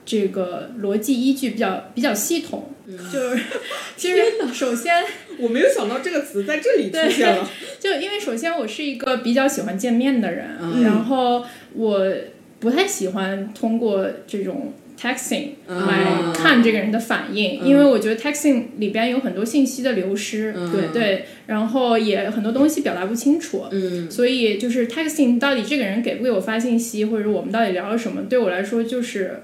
[0.04, 2.70] 这个逻辑依据比较比较系统。
[3.12, 3.42] 就是
[3.96, 4.22] 其实
[4.54, 5.04] 首先
[5.38, 7.46] 我没有想到这个词在这里出现了。
[7.78, 11.44] 就因为首先我是一个比较喜欢见面的人，然后
[11.74, 12.06] 我
[12.60, 14.72] 不太喜欢通过这种。
[14.98, 29.42] Texting 来看这个人的反应，因为我觉得 texting 里边有很多信息的流失，对对，然后也很多东西表达不清楚，嗯，所以就是 texting 到底这个人给不给我发信息，或者我们到底聊了什么，对我来说就是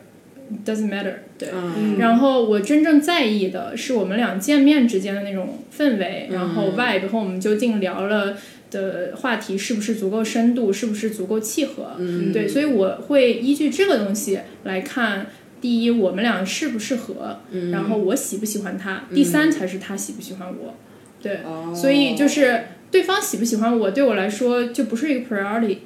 [0.64, 1.50] doesn't matter，对，
[1.98, 8.38] 然后我真正在意的是我们俩见面之间的那种氛围，然后 vibe 和我们究竟聊了
[8.70, 15.26] 的话题是不是足够深度，是不是足够契合，嗯，对，所以我会依据这个东西来看。
[15.62, 17.38] 第一，我们俩适不适合？
[17.70, 19.04] 然后我喜不喜欢他？
[19.14, 20.74] 第三才是他喜不喜欢我。
[21.22, 21.38] 对，
[21.72, 25.78] 所以就是对方喜不喜欢我，对我来说就不是一个 priority。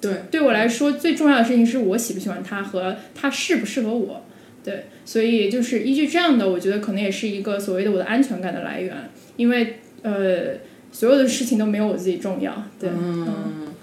[0.00, 4.24] 对，对我来说最重要的事情是我喜不喜欢他和他适不适合我。
[4.64, 10.54] 对，所以就是依据这样的，我觉得可能也是一个所谓的我的安全感的来源，因为呃，
[10.90, 12.64] 所有的事情都没有我自己重要。
[12.80, 12.88] 对。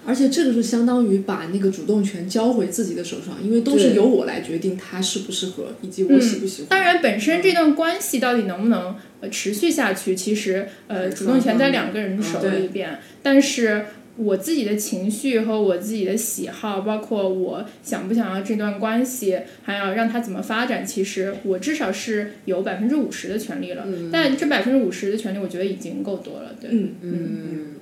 [0.06, 6.68] 而且这个是相当于把那个主动权交回自己的手上，因为都是由我来决定他适不适合，以及我喜不喜欢。
[6.68, 13.00] 当然，本身这段关系到底能不能呃持续下去，其实呃主动权在两个人手里边。
[13.22, 23.84] 但是我自己的情绪和我自己的喜好，包括我想不想要这段关系，还要让他怎么发展，其实我至少是有百分之五十的权利了。
[24.12, 26.54] 但这百分之五十的权利，我觉得已经够多了。
[26.60, 27.72] 对，嗯嗯。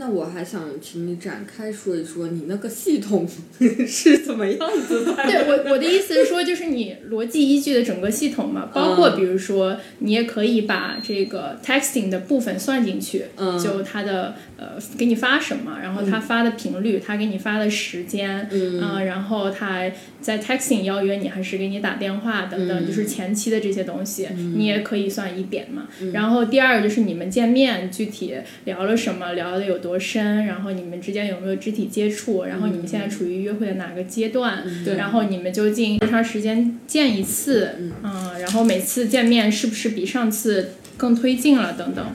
[0.00, 3.28] 那我还想请你展开说一说你那个系统
[3.86, 4.58] 是怎么样
[4.88, 5.14] 子的？
[5.26, 13.26] 对我我的意思是说，就是你逻辑依据的整个系统嘛，包括比如说，你也可以把这个 texting 的部分算进去，
[13.62, 19.82] 就它的呃给你发什么，然后他发的频率，他给你发的时间，嗯，然后他
[20.22, 25.88] 在 texting 邀约你还是给你打电话等等，就是前期的这些东西，你也可以算一点嘛。
[26.14, 28.34] 然后第二就是你们见面具体
[28.64, 29.89] 聊了什么，聊的有多。
[29.90, 30.46] 多深？
[30.46, 32.44] 然后你们之间有没有肢体接触？
[32.44, 34.62] 然后你们现在处于约会的哪个阶段？
[34.96, 37.70] 然后你们究竟多长时间见一次？
[38.04, 41.72] 嗯，然后每次见面是不是比上次更推进了？
[41.72, 42.06] 等等。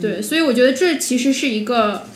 [0.00, 2.06] 对，所以我觉得这其实是一个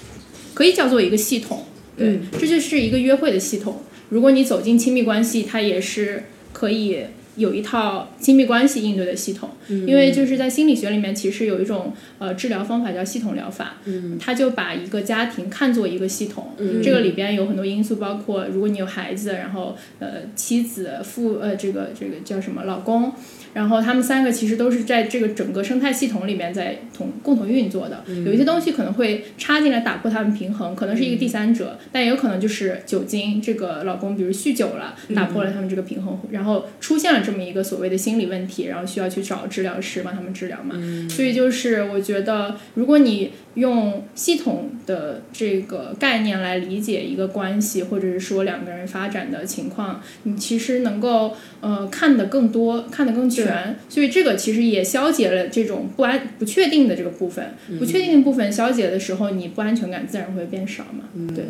[0.54, 1.66] 可以叫做一个系统。
[1.96, 3.82] 对，这就是一个约会的系统。
[4.10, 6.98] 如果你走进亲密关系，它也是可以。
[7.38, 14.18] 有一套亲密关系应对的系统，因为就是在心理学里面，其实有一种呃治疗方法叫系统疗法，嗯。
[14.18, 23.12] 他就把一个家庭看作一个系统，这个里边有很多因素，包括如果你有孩子，然后呃妻子、父呃这个这个叫什么老公。
[23.54, 40.74] 然后他们三个其实都是在这个整个生态系统里面在同共同运作的，有一些东西可能会插进来打破他们平衡，可能是一个第三者，但也有可能就是酒精，这个老公比如酗酒了，打破了他们这个平衡，然后出现了这么一个所谓的心理问题，然后需要去找治疗师帮他们治疗嘛。
[41.08, 53.76] 所以就是我觉得，如果你用系统的这个概念来理解一个关系，或者是说两个人发展的情况，你其实能够呃看得更多，看得更全。
[53.88, 57.54] 所以这个其实也消解了这种不安、不确定的这个部分。
[57.80, 61.08] 不确定的部分消解的时候，你不安全感自然会变少嘛。
[61.34, 61.44] 对，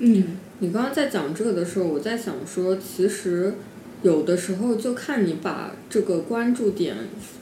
[0.00, 3.54] 嗯，你刚刚在讲这个的时候，我在想说，其实
[4.02, 6.96] 有的时候就看你把这个关注点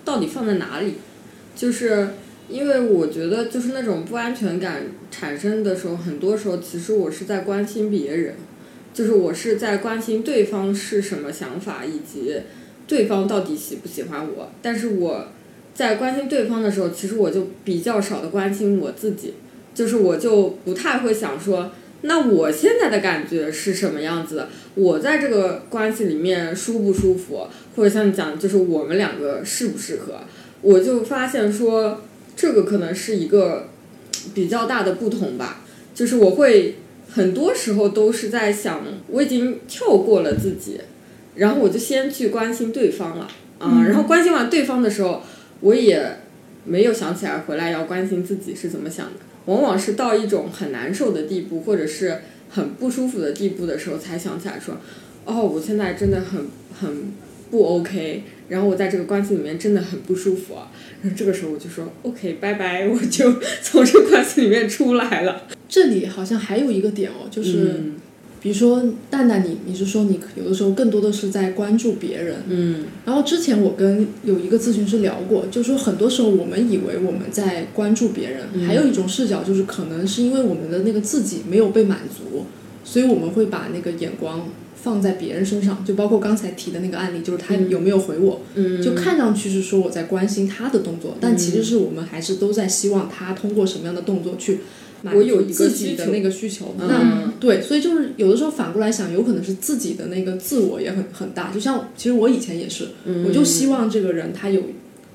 [0.05, 0.96] 到底放在哪里，
[1.57, 2.11] 就是。
[2.48, 8.35] 因为我觉得，就是那种不安全感产生的时候，很多时候其实我是在关心别人，
[8.92, 12.35] 就是我是在关心对方是什么想法，以及
[12.87, 14.50] 对方到底喜不喜欢我。
[14.61, 15.28] 但是我
[15.74, 19.35] 在关心对方的时候，其实我就比较少的关心我自己，
[19.74, 21.70] 就是我就不太会想说，
[22.02, 24.48] 那我现在的感觉是什么样子的？
[24.74, 27.46] 我在这个关系里面舒不舒服？
[27.74, 30.18] 或者像你讲，就是我们两个适不适合？
[30.61, 32.02] 我就发现说，
[32.36, 33.68] 这个可能是一个
[34.34, 35.62] 比较大的不同吧。
[35.94, 36.76] 就是我会
[37.10, 40.80] 很多时候都是在想，我已经跳过了自己，
[41.34, 43.84] 然后我就先去关心对方了啊。
[43.86, 45.22] 然后关心完对方的时候，
[45.60, 46.16] 我也
[46.64, 49.12] 没有想起来回来要关心自己是怎么想的。
[49.46, 54.76] 往往是到一种很难受的地步，或者是很不舒服的地步的时候，才想起来说，
[55.24, 56.46] 哦，我现在真的很
[56.80, 57.12] 很
[57.52, 58.24] 不 OK。
[58.48, 60.72] 然后我在这个关系里面真的很不舒服啊。
[61.00, 65.44] 然后这个时候我就说 OK，拜拜，我就 从这个关系里面出来了。
[65.68, 67.80] 这里好像还有一个点哦，就是，
[68.42, 82.44] 比如说蛋蛋你，你是说你有的时候更多的是在关注别人，嗯然后之前我跟有一个咨询师聊过，就说很多时候我们以为我们在关注别人，还有一种视角就是可能是因为我们的那个自己没有被满足，
[82.84, 84.46] 所以我们会把那个眼光
[84.82, 94.58] 放在别人身上，就包括刚才提的那个案例，就是他有没有回我，嗯，就看上去是说我在关心他的动作，但其实是我们还是都在希望他通过什么样的动作去
[95.02, 96.74] 满足自己的那个需求。
[96.80, 96.88] 嗯。
[96.88, 101.52] 那对，所以就是有的时候反过来想，有可能是自己的那个自我也很很大。
[101.52, 104.62] 就像其实我以前也是，嗯我就希望这个人他有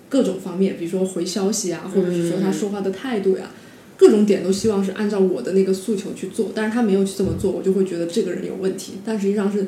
[0.07, 3.51] 各种方面，比如说回消息啊，或者是嗯说他说话的态度呀、
[3.97, 8.93] 各种点都希望是按照我的那个诉求去做，但是他没有去这么做，我就会觉得这个人有问题。
[9.03, 9.67] 但实际上是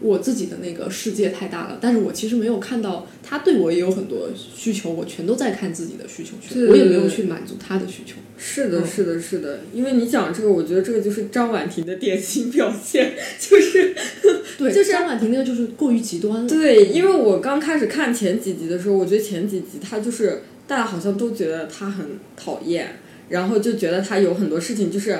[0.00, 8.16] 我自己的那个世界太大了，但是我其实没有看到他对我也有很多需求，我全都在看自己的需求去，我也没有去满足他的需求。
[8.36, 13.92] 是的，是的，是的，因为你讲这个，我觉得这个就是张婉婷的典型表现，就是
[14.56, 16.48] 对，就是张婉婷那个就是过于极端了。
[16.48, 25.18] 对，因为我刚开始看前几集的时候，我觉得前几集他就是大家好像都觉得他很讨厌，然后就觉得他有很多事情就是，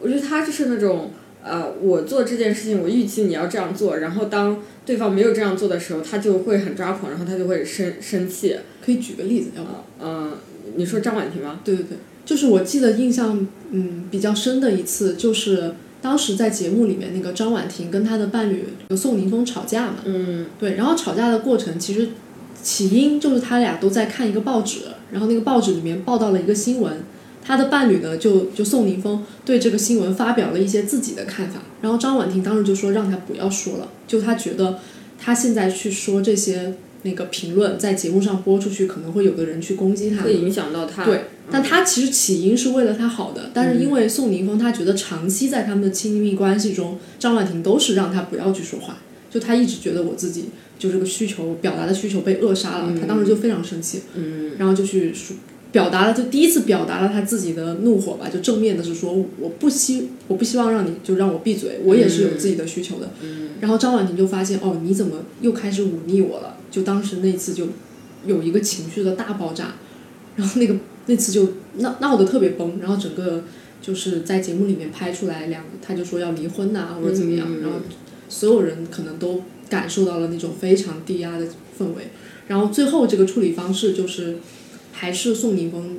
[0.00, 1.10] 我觉得他就是那种
[1.44, 8.56] 呃，我做这件事情，我预期你要这样做，然后当对方没有这样做的时候，他就会很抓狂，然后他就会生生气。
[8.84, 9.70] 可以举个例子，要不？
[10.04, 10.32] 嗯、
[10.76, 11.60] 你说张婉婷吗？
[11.64, 18.64] 对对对，就是我记得印象嗯比较深的一次，就是当时在节目里面那个张婉婷跟她的伴侣
[18.96, 22.08] 宋宁峰吵架嘛，嗯对，然后吵架的过程其实
[22.60, 27.04] 起因就是他俩都在看一个报纸，然后那个报纸里面报道了一个新闻，
[27.44, 34.78] 他的伴侣呢就就宋宁峰对这个新闻发表了一些自己的看法，然后张婉婷当时就说让他不要说了，就他觉得
[35.18, 41.04] 他现在去说这些那个评论在节目上播出去，可能会有的人去攻击他，会影响到他。
[41.04, 55.36] 对，但他其实起因是为了他好的，但是因为宋宁峰他觉得长期在他们的亲密关系中，张婉婷都是让他不要去说话，就他一直觉得我自己就这个需求表达的需求被扼杀了，他当时就非常生气，嗯然后就去说
[55.72, 63.10] 表达了，就第一次表达了他自己的怒火吧，就正面的是说我不希我不希望让你就让我闭嘴，我也是有自己的需求的。
[63.22, 66.56] 嗯然后张婉婷就发现哦，你怎么又开始忤逆我了？
[66.70, 67.68] 就当时那次就
[68.26, 69.76] 有一个情绪的大爆炸，
[70.36, 70.74] 然后那个
[71.06, 73.44] 那次就闹闹得特别崩，然后整个
[73.80, 77.76] 就是在节目里面拍出来两个，他就说要离婚呐、或者怎么样，嗯然后
[78.28, 81.46] 所有人可能都感受到了那种非常低压的
[81.78, 82.08] 氛围，
[82.48, 84.38] 然后最后这个处理方式就是
[84.92, 85.98] 还是宋宁峰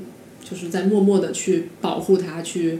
[0.50, 2.80] 就是在默默的去保护他，去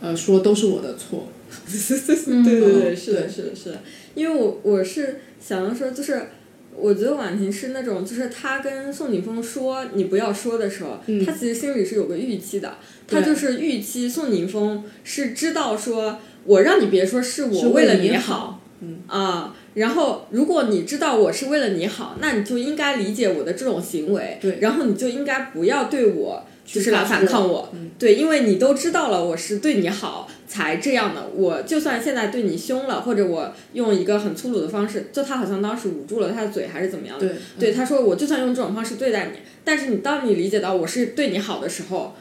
[0.00, 1.28] 呃说都是我的错，
[1.66, 3.82] 对对对，嗯是的，是的，是的，
[4.14, 6.28] 因为我我是想要说，就是
[6.76, 11.24] 我觉得婉婷是那种，就是她跟宋宁峰说你不要说的时候，嗯。
[11.24, 18.98] 她其实心里是有个预期的，她就是预期宋宁峰是知道说我让你别说是我为了你好，嗯。
[19.06, 19.54] 啊。
[19.78, 24.58] 然后，如果你知道我是为了你好，那你就应该理解我的这种行为，对。
[24.60, 27.90] 然后你就应该不要对我就是来反抗我，嗯。
[27.98, 42.14] 对，因为你都知道了我是对你好才这样的，我就算现在对你凶了，或者我用一个很粗鲁的方式，就他好像当时捂住了他的嘴还是怎么样的，对对，他说我就算用这种方式对待你，但是你当你理解到我是对你好的时候，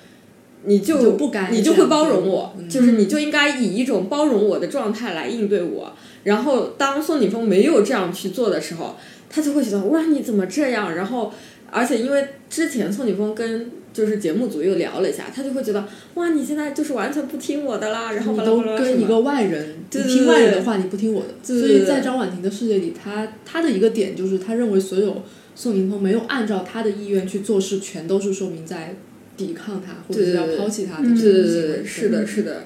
[0.65, 5.93] 你就就不该你就会包容我，嗯就是你就应该以一种包容我的状态来应对我。
[6.23, 8.95] 然后当宋景峰没有这样去做的时候，
[9.29, 10.93] 他就会觉得哇你怎么这样？
[10.95, 11.31] 然后
[11.71, 15.85] 而且因为之前宋景峰跟就是节目组又聊了一下，他就会觉得
[16.15, 21.29] 哇你现在就是完全不听我的啦，然后你都跟一个外人，你听外人的话，你不听我的。
[21.45, 25.23] 对对所以在张婉婷的世界里，他他的一个点就是，他认为所有
[25.55, 28.95] 宋宁峰没有按照他的意愿去做事，全都是说明在
[29.37, 31.77] 抵抗他，或者是要对对对抛弃他的嗯这种对对行为。
[31.77, 32.63] 对，是的，是的，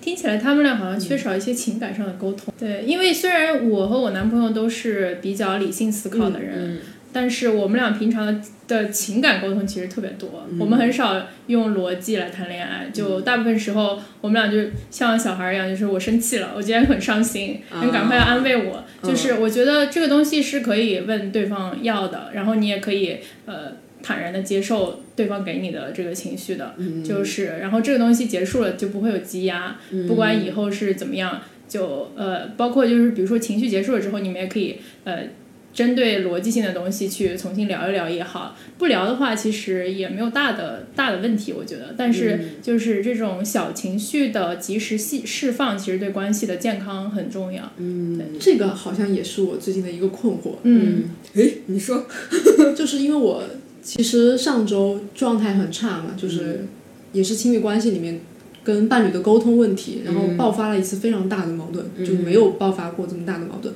[0.00, 2.54] 听起来他们俩好像缺少一些情感上的沟通。
[2.58, 6.78] 对，因为虽然我和我男朋友都是比较理性思考的人，
[7.12, 10.46] 但是我们俩平常的的情感沟通其实特别多。
[10.58, 18.84] 我们很少用逻辑来谈恋爱，就大部分时候我们俩就像小孩一样，就是我生气了，我今天很伤心，你赶快要安慰我。
[19.02, 23.72] 就是我觉得这个东西是可以问对方要的，然后你也可以呃。
[24.06, 35.28] 坦然的接受对方给你的这个情绪的，就是，然后这个东西结束了就不会有积压，不管以后是怎么样，就呃，包括就是比如说情绪结束了之后，你们也可以呃，
[35.72, 47.72] 针对逻辑性的东西去重新聊一聊也好，不聊的话其实也没有大的大的问题，我觉得，但是就是这种小情绪的及时释释放，其实对关系的健康很重要。
[47.76, 50.56] 嗯，这个好像也是我最近的一个困惑。
[50.64, 51.04] 嗯，
[51.34, 52.06] 诶，你说，
[52.76, 53.42] 就是因为我。
[53.84, 56.64] 其实上周状态很差嘛，就是
[57.12, 58.18] 也是亲密关系里面
[58.64, 63.74] 跟伴侣的沟通问题，然后爆发了一次非常大的矛盾，就没有爆发过这么大的矛盾。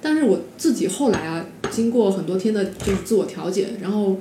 [0.00, 4.16] 但是我自己后来啊，经过很多天的就是自我调节，然后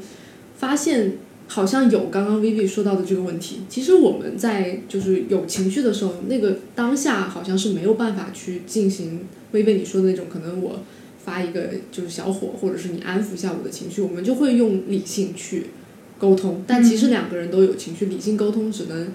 [0.58, 1.14] 发现
[1.48, 3.62] 好像有刚刚 Vivi 说到的这个问题。
[3.70, 9.22] 其实我们在就是有情绪的时候，那个当下好像是没有办法去进行
[9.54, 10.82] Vivi 你说的那种，可能我。
[11.30, 15.68] 发一个就是小火，或者是你安抚一下我的情绪，我们就会用理性去
[16.18, 16.64] 沟通。
[16.66, 19.10] 但其实两个人都有情绪，理性沟通只能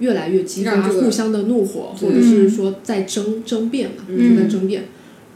[0.00, 4.84] 越来越激发互相的怒火，或者是说在争争辩嘛，就在争辩。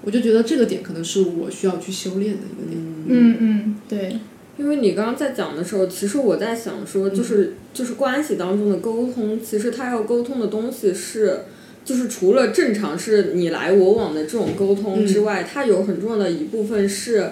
[0.03, 2.82] 我就觉得这个点可能是我需要去修炼的一个点。
[3.07, 4.16] 嗯嗯，对。
[4.57, 11.40] 因为你刚刚在讲的时候，其实我在想说，就是就是关系当中的沟通，其实他要沟通的东西是。
[11.84, 17.30] 就是除了正常是你来我往的这种沟通之外，它有很重要的一部分是，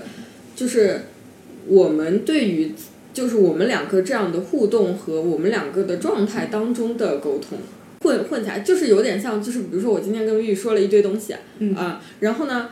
[0.57, 1.03] 就是
[1.67, 2.73] 我们对于
[3.13, 7.59] 就是我们两个这样的互动和我们两个的状态当中的沟通
[8.03, 11.35] 混混起来，就是有点像，就是比如说我今天跟玉玉说了一堆东西
[11.77, 12.71] 啊，然后呢。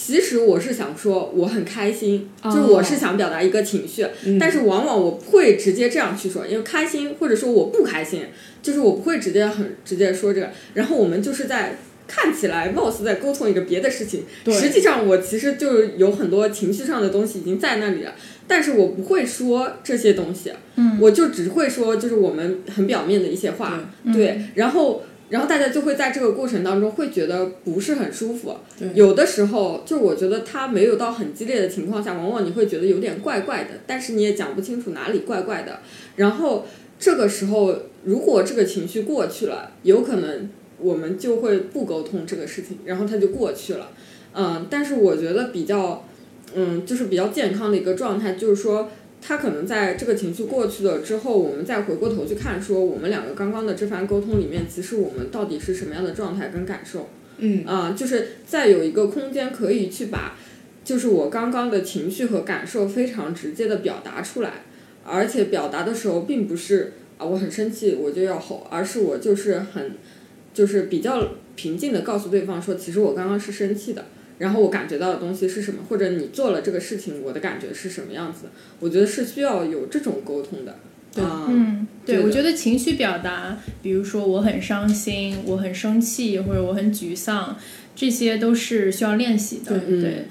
[0.00, 4.06] 其实我是想说我很开心，就是我是想表达一个情绪，
[4.38, 8.26] 但是往往我不会直接这样去说，因为开心或者说我不开心，
[8.62, 10.50] 就是我不会直接很直接说这个。
[10.74, 18.14] 然后我们就是在看起来貌似在沟通一个别的事情，实际上我其实就是有很多情绪上的东西已经在那里了，
[18.46, 20.52] 但是我不会说这些东西，
[21.00, 25.02] 我就只会说就是我们很表面的一些话，对，然后。
[25.30, 28.56] 然后大家就会在这个过程当中会觉得不是很舒服，
[28.94, 35.80] 有的时候就我觉得他没有到很激烈的情况下，往往你会觉得有点怪怪的，但是你也讲不清楚哪里怪怪的。
[36.16, 36.66] 然后
[36.98, 37.74] 这个时候，
[38.04, 40.48] 如果这个情绪过去了，有可能
[40.78, 43.90] 我们就会不沟通这个事情，然后它就过去了。
[44.34, 46.04] 嗯，但是我觉得比较，
[46.54, 48.88] 嗯，就是比较健康的一个状态，就是说。
[49.20, 57.08] 他可能在这个情绪过去了之后，我们再回过头去看，说我们两个刚刚的这番沟通里面，其实我们到底是什么样的状态跟感受？
[57.38, 60.36] 嗯啊，就是再有一个空间可以去把，
[60.84, 64.62] 就是我刚刚的情绪和感受非常直接的表达出来，
[65.04, 69.92] 而且表达的时候并不是啊我很生气我就要吼，而是我就是很，
[70.54, 74.06] 就是比较平静的告诉对方说，其实我刚刚是生气的。
[74.38, 75.80] 然后我感觉到的东西是什么？
[75.88, 78.46] 或者你做了这个事情，我的感觉是什么样子？
[78.80, 80.76] 我觉得是需要有这种沟通的。
[81.14, 87.56] 对，嗯，对，我觉得情绪表达，比如说我很伤心，我很生气，或者我很沮丧，
[87.96, 89.78] 这些都是需要练习的。
[89.78, 90.24] 对。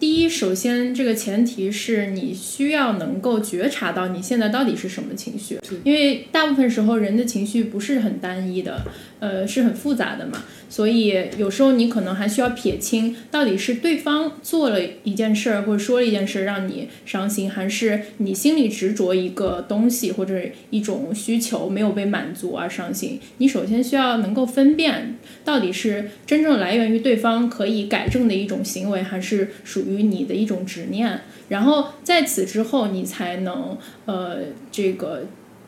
[0.00, 8.84] 第一，首先这个前提是你需要能够觉察到你现在到底是什么情绪，因为大部分时候人的情绪不是很单一的，
[9.22, 10.42] 呃，是很复杂的嘛。
[10.68, 23.20] 所以有时候你可能还需要撇清，到底是对方做了一件事儿或者说了一件事让你伤心，还是你心里执着一个东西或者一种需求没有被满足而伤心。
[23.36, 29.50] 你首先需要能够分辨，到底是真正来源于对方可以改正的一种行为，还是。
[29.64, 34.38] 属于你的一种执念，然后在此之后，你才能呃
[34.70, 35.26] 这个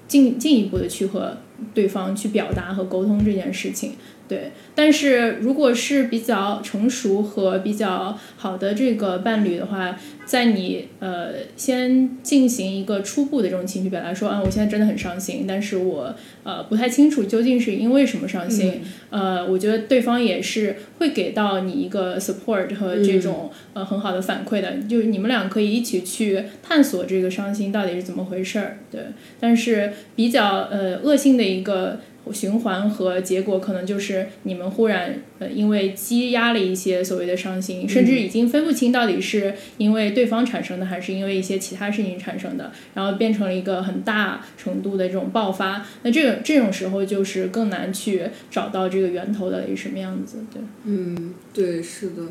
[0.08, 1.38] 进进一步的去和
[1.72, 3.94] 对方去表达和沟通这件事情。
[4.26, 18.80] 对，但是如果是比较成熟和比较好的这个伴侣的话，在你呃先进行一个初步的这种情绪表达，说啊，我现在真的很伤心，但是我呃不太清楚究竟是因为什么伤心。
[19.10, 28.78] 呃，我觉得对方也是会给到你一个 support 和这种呃很好的反馈的，就是你们俩可以一起去探索这个伤心到底是怎么回事儿。
[28.90, 29.00] 对，
[29.38, 32.00] 但是比较呃恶性的一个。
[32.32, 45.84] 循环和结果可能就是你们忽然呃因为积压了一些所谓的伤心，甚至已经分不清到底是因为对方产生的还是因为一些其他事情产生的，然后变成了一个很大程度的这种爆发。
[46.02, 50.38] 那这个这种时候就是更难去找到这个源头到底是什么样子。
[50.52, 52.22] 对，嗯，对，是的。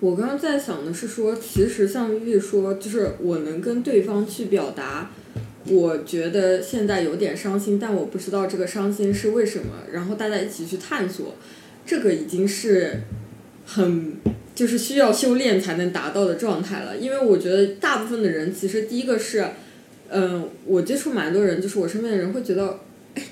[0.00, 5.10] 我刚刚在想的是说，其实像玉说，就是我能跟对方去表达。
[5.66, 9.84] 我觉得现在有点伤心，但我不知道这个伤心是为什么。
[9.92, 11.36] 然后大家一起去探索，
[11.86, 13.02] 这个已经是
[13.64, 14.14] 很
[14.54, 16.96] 就是需要修炼才能达到的状态了。
[16.96, 19.46] 因为我觉得大部分的人其实第一个是，
[20.08, 22.80] 嗯，我接触蛮多人，就是我身边的人会觉得，
[23.14, 23.22] 哎，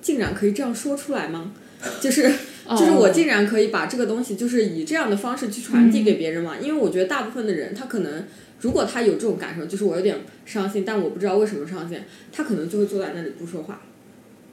[0.00, 1.52] 竟然可以这样说出来吗？
[2.00, 2.30] 就是
[2.70, 6.56] 就是我竟然可以把这个东西就是以这样的方式去传递给别人嘛？
[6.60, 8.24] 因为我觉得大部分的人他可能。
[8.62, 11.98] 如果他有这种感受，就是我有点伤心，但我不知道为什么伤心，
[12.32, 13.82] 他可能就会坐在那里不说话，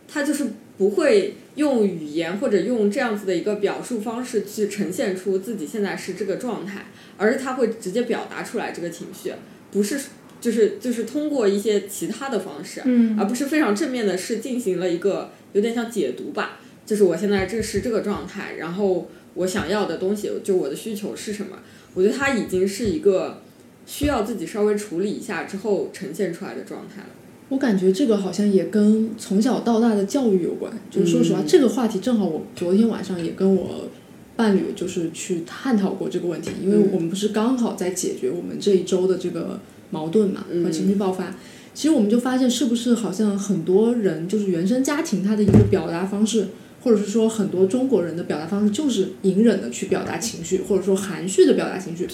[0.10, 0.46] 他就是
[0.78, 6.88] 不会用语言或者用这样子的一个表述方式去呈现出自己现在是这个状态，
[7.18, 9.32] 而是他会直接表达出来这个情绪，
[9.72, 9.98] 不是
[10.42, 12.82] 就是就是通过一些其他的方式，
[13.18, 21.60] 而不是非常正面的，是进行了一个有点像解读吧，就是我现在这是这个状态，然后我想要的东西，就我的需求是什么，
[21.94, 23.40] 我觉得他已经是一个。
[23.86, 27.10] 需要自己稍微处理一下之后呈现出来的状态了。
[27.50, 30.72] 我感觉这个好像也跟从小到大的教育有关。
[30.90, 33.90] 就是说实话，这个话题正好我昨天晚上也跟我
[34.38, 39.60] 伴侣就是去探讨过这个问题，因为我们不是刚好在解决我们这一周的这个
[39.90, 41.36] 矛盾嘛和情绪爆发。
[41.74, 46.48] 其实我们就发现，是不是好像很多人就是原生家庭他的一个表达方式。
[46.84, 52.06] 或者是说，很多中国人的表达方式就是隐忍的去表达情绪，或者说含蓄的表达情绪。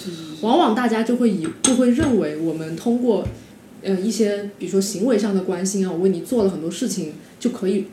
[0.41, 3.27] 往往大家就会以就会认为，我们通过，
[3.81, 7.85] 呃一些比如说行为上的关心啊，我为你做了很多事情，就可以，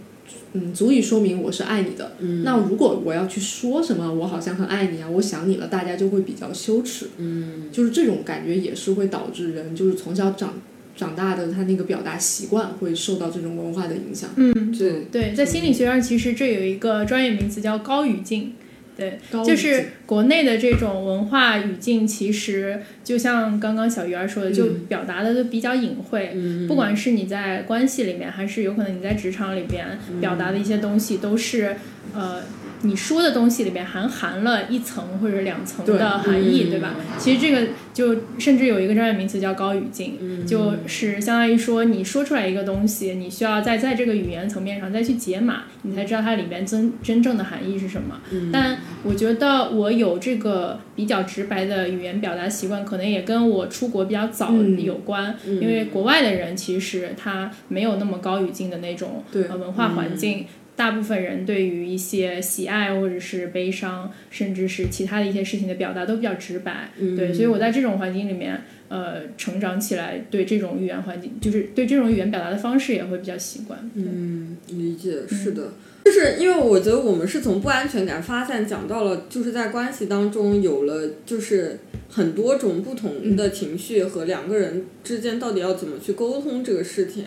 [0.53, 2.12] 嗯，足以说明我是爱你的。
[2.45, 7.09] 那如果我要去说什么，我好像很爱你啊，我想你了，大家就会比较羞耻。
[7.16, 10.53] 嗯，就是这种感觉也是会导致人就是从小长。
[10.97, 14.30] 长大的他那个表达习惯会受到这种文化的影响。
[14.36, 18.55] 嗯，对对，在心理学上其实这有一个专业名词叫高语境。
[18.97, 26.34] 对，就是国内的这种文化语境，其实就像刚刚小鱼儿说的，就表达的都比较隐晦。
[26.66, 29.86] 不管是你在关系里面，还是有可能你在职场里边
[30.18, 31.76] 表达的一些东西，都是
[32.14, 32.42] 呃。
[32.87, 36.95] 你说的东西里面含含了一层或者两层的含义，对吧？
[37.18, 48.20] 其实这个就甚至有一个专业名词叫高语境，就是相当于说你说出来一个东西，你需要在在这个语言层面上再去解码，你才知道它里面真真正的含义是什么。
[48.53, 60.47] 但我觉得我有这个比较直白的语言表达习惯，可能也跟我出国比较早有关，因为国外的人其实他没有那么高语境的那种文化环境。
[60.77, 73.91] 大部分人对于一些喜爱或者是悲伤，甚至是其他的一些事情的表达都比较直白，对，所以我在这种环境里面，呃，成长起来，对这种语言环境，就是对这种语言表达的方式也会比较习惯。
[73.95, 75.72] 嗯，理解，是的，
[76.05, 81.79] 就是因为我觉得我们是从不安全感发散讲到了，就是在关系当中有了就是
[82.11, 87.24] 很多种不同的情绪和两个人之间到底要怎么去沟通这个事情，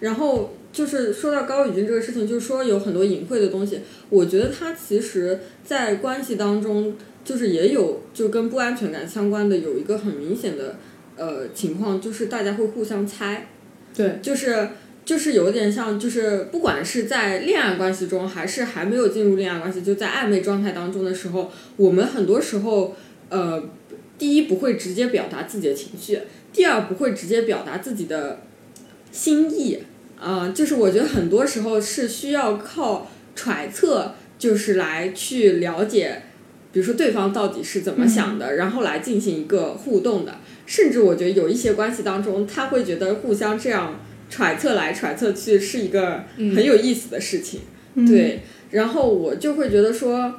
[0.00, 0.54] 然后。
[0.72, 3.80] 就是说到高宇君这个事情，就是说有很多隐晦的东西。
[4.10, 6.94] 我觉得他其实，在关系当中，
[7.24, 10.76] 就是也有就跟不安全感相关的，有一个很明显的
[11.16, 13.48] 呃情况，就是大家会互相猜。
[13.96, 14.68] 对，就是
[15.04, 22.94] 就是有点像，就是不管是在恋爱关系中，还是还没有进入恋爱关系，就在暧昧状态当中的时候，我们很多时候
[23.30, 23.68] 呃，
[24.16, 26.20] 第一不会直接表达自己的情绪，
[26.52, 28.40] 第二不会直接表达自己的
[29.10, 29.78] 心意。
[30.20, 36.22] 啊，就是我觉得很多时候是需要靠揣测，就是来去了解，
[36.72, 40.34] 比如说对方到底是怎么想的，然后来进行一个互动的。
[40.66, 47.60] 甚至我觉得有一些关系当中，他会觉得互相这样揣测来揣测去是一个很有意思的事情。
[47.94, 50.34] 对，然后我就会觉得说，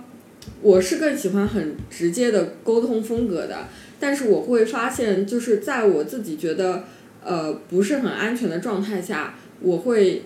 [0.61, 3.67] 我是更喜欢很直接的沟通风格的，
[3.99, 6.84] 但是我会发现，就是在我自己觉得
[7.23, 9.36] 呃不是很安全的状态下。
[9.62, 10.24] 我会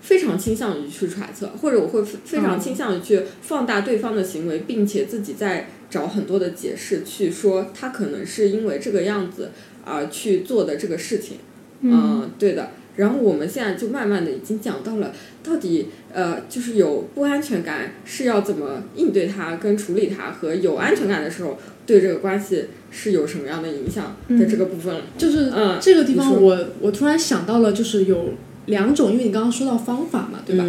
[0.00, 9.50] 非常倾向于去揣测，或者我会非常倾向于去放大对方的行为，并且自己在找很多的解释，去说他可能是因为这个样子
[9.84, 11.38] 而去做的这个事情。
[11.80, 12.70] 嗯，对的。
[12.96, 15.12] 然后我们现在就慢慢的已经讲到了，
[15.42, 25.00] 到底呃，就是有不安全感是要怎么应对它跟处理它，和有安全感的时候对这个关系是有什么样的影响的这个部分了。
[25.16, 28.34] 就是嗯，这个地方我我突然想到了，就是有。
[28.66, 30.64] 两种，因为你刚刚说到方法嘛，对吧？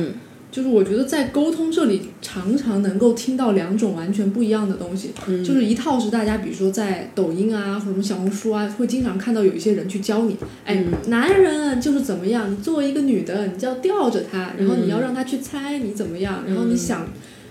[0.51, 5.11] 就是我觉得在沟通这里，常常能够听到两种完全不一样的东西。
[5.27, 17.05] 嗯就是一套是大家比如说在抖音啊或者什么小红书啊，会经常看到有一些人去教你，哎，嗯男人就是怎么样，你作为一个女的，你就要吊着他，然后你要嗯让他去猜你怎么样，然后嗯你想。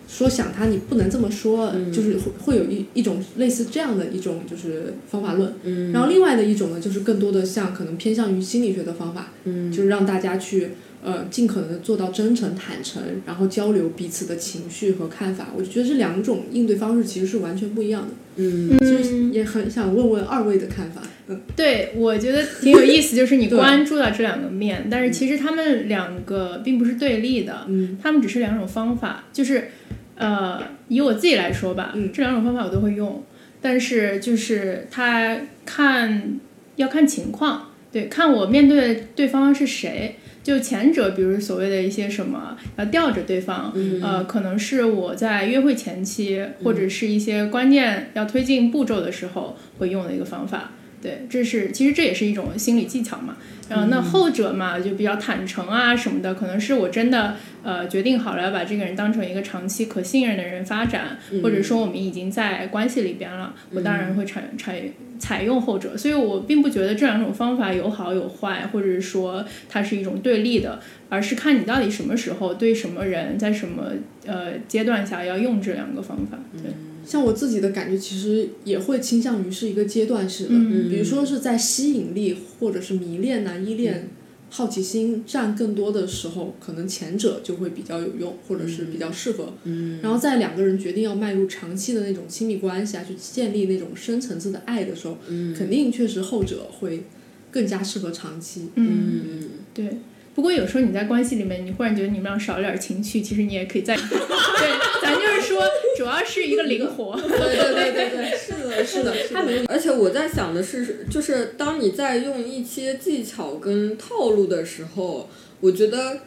[0.09, 1.93] 说想他，你不能这么说，嗯。
[1.93, 5.93] 就是会会有一一种类似这样的一种就是方法论，嗯。
[5.93, 9.71] 然后另外的一种呢，就是更多的像可能偏向于心理学的方法，嗯。
[9.73, 10.71] 就是让大家去
[11.03, 15.49] 呃尽可能的做到真诚坦诚，然后交流彼此的情绪和看法。
[15.57, 18.79] 我觉得这两种应对方式其实是完全不一样的，嗯。
[18.79, 21.03] 就是也很想问问二位的看法。
[21.27, 27.97] 嗯，对，我觉得挺有意思，就是你 关注到这两个面，但是其实他们两个并不是对立的，嗯。
[28.03, 29.69] 他们只是两种方法，就是
[30.17, 33.23] 呃，以我自己来说吧，嗯这两种方法我都会用，
[33.61, 36.39] 但是就是他看
[36.77, 40.17] 要看情况，对，看我面对对方是谁。
[40.45, 50.73] 就前者，比如所谓的一些什么要吊着对方，嗯呃，可能是我在约会前期或者是一些关键要推进步骤的时候会用的一个方法。
[51.01, 53.39] 对，这是其实这也是一种心理技巧嘛。
[53.71, 64.83] 然后那后者嘛，就比较坦诚啊什么的，可能是我真的呃决定好了要把这个人当成一个长期可信任的人发展，或者说我们已经在关系里边了，我当然会采采
[65.19, 65.97] 采用后者。
[65.97, 73.85] 所以我并不觉得这两种方法有好有坏，或者是说它是一种对立的，而是看你到底什么时候对什么人在什么
[74.27, 76.39] 呃阶段下要用这两个方法。
[76.63, 76.71] 对，
[77.07, 84.09] 像我自己的感觉，其实也会倾向于是一个阶段式的，嗯比如说是在吸引力或者是迷恋呐、依恋、
[84.51, 89.53] 好奇心占更多的时候，可能前者就会比较有用，或者是比较适合。
[89.65, 97.05] 嗯然后在两个人决定要迈入长期的那种亲密关系啊，去建立那种深层次的爱的时候，嗯肯定确实后者会
[97.51, 98.69] 更加适合长期。
[98.75, 99.99] 嗯，嗯对。
[100.35, 103.95] 不过有时候你在关系里面，你忽然觉得你们俩少了点情趣，其实你也可以在。
[104.01, 105.63] 对，咱就是说，
[105.97, 107.15] 主要是一个灵活。
[107.21, 115.29] 对对对对对，是的，是的，他没有，而且我在想的是，就是当你在用一些技巧跟套路的时候，
[115.61, 116.19] 我觉得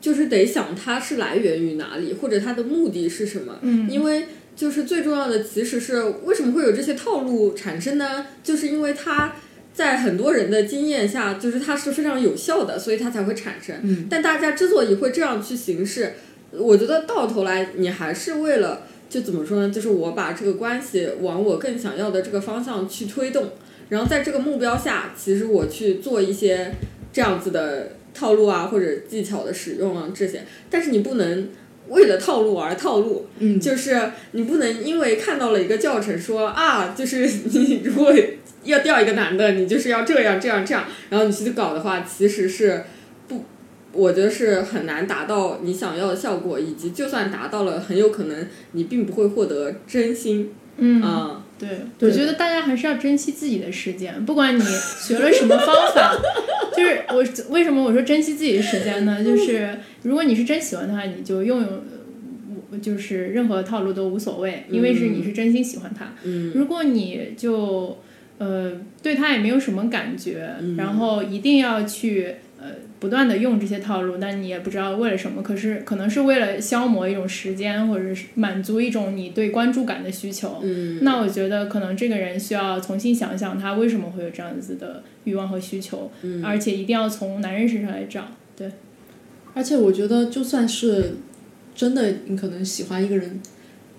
[0.00, 3.58] 就是得想它是来源于哪里，或者它的目的是什么。
[3.62, 8.26] 嗯因为就是最重要的其实是为什么会有这些套路产生呢？
[8.42, 9.34] 就是因为它
[9.76, 13.76] 在很多人的经验下，就是它是非常有效的，所以它才会产生。
[13.84, 16.14] 嗯但大家之所以会这样去行事，
[16.50, 18.88] 我觉得到头来你还是为了。
[19.08, 19.72] 就怎么说呢？
[19.72, 23.50] 就是我把这个关系往我更想要的这个方向去推动，
[23.88, 26.72] 然后在这个目标下，其实我去做一些
[27.12, 30.42] 这样子的套路啊，或者技巧的使用啊这些。
[30.68, 31.48] 但是你不能
[31.88, 38.12] 为了套路而套路，嗯，就是你不能因为看到了一个教程说啊，就是你如果
[38.66, 42.84] 要钓一个男的，你就是要这样这样这样，然后你去搞的话，其实是
[43.28, 43.44] 不，
[43.92, 51.42] 我觉得是很难达到你想要的效果，以及就算达到了，很有可能你并不会获得真心嗯啊。
[51.58, 56.14] 对，对我觉得大家还是要珍惜自己的时间，不管你学了什么方法，
[56.76, 59.20] 就是我为什么我说珍惜自己的时间呢？
[59.24, 61.60] 就是如果你是真喜欢他，你就用
[62.70, 66.12] 用就是任何套路都无所谓，因为是你是真心喜欢他。
[66.24, 67.96] 嗯如果你就
[68.38, 68.72] 呃
[69.02, 72.68] 对他也没有什么感觉，嗯然后一定要去呃
[72.98, 80.60] 不断的用这些套路，但你也不知道为了什么，可是可能是为了消磨一种时间，或者是满足一种你对关注感的需求。
[80.62, 88.26] 嗯，那我觉得可能这个人需要重新想想他为什么会有这样子的欲望和需求，嗯而且一定要从男人身上来找。
[88.56, 88.70] 对，
[89.54, 91.16] 而且我觉得，就算是
[91.74, 93.38] 真的，你可能喜欢一个人，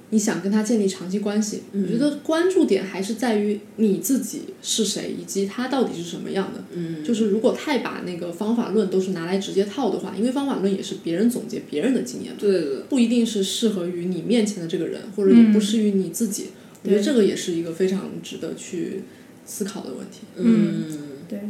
[0.10, 6.64] 你想跟他建立长期关系，嗯我觉得关注点还是在于你自己是谁，以及他到底是什么样的。
[6.74, 16.52] 嗯就是如果太把那个方法论都是拿来直接套的话，因为方法论也是别人总结别人的经验嘛，对对对，不一定是适合于你面前的这个人，或者也不适于你自己。
[16.84, 19.04] 我觉得这个也是一个非常值得去
[19.46, 20.22] 思考的问题。
[20.38, 20.86] 嗯。
[21.28, 21.42] 对，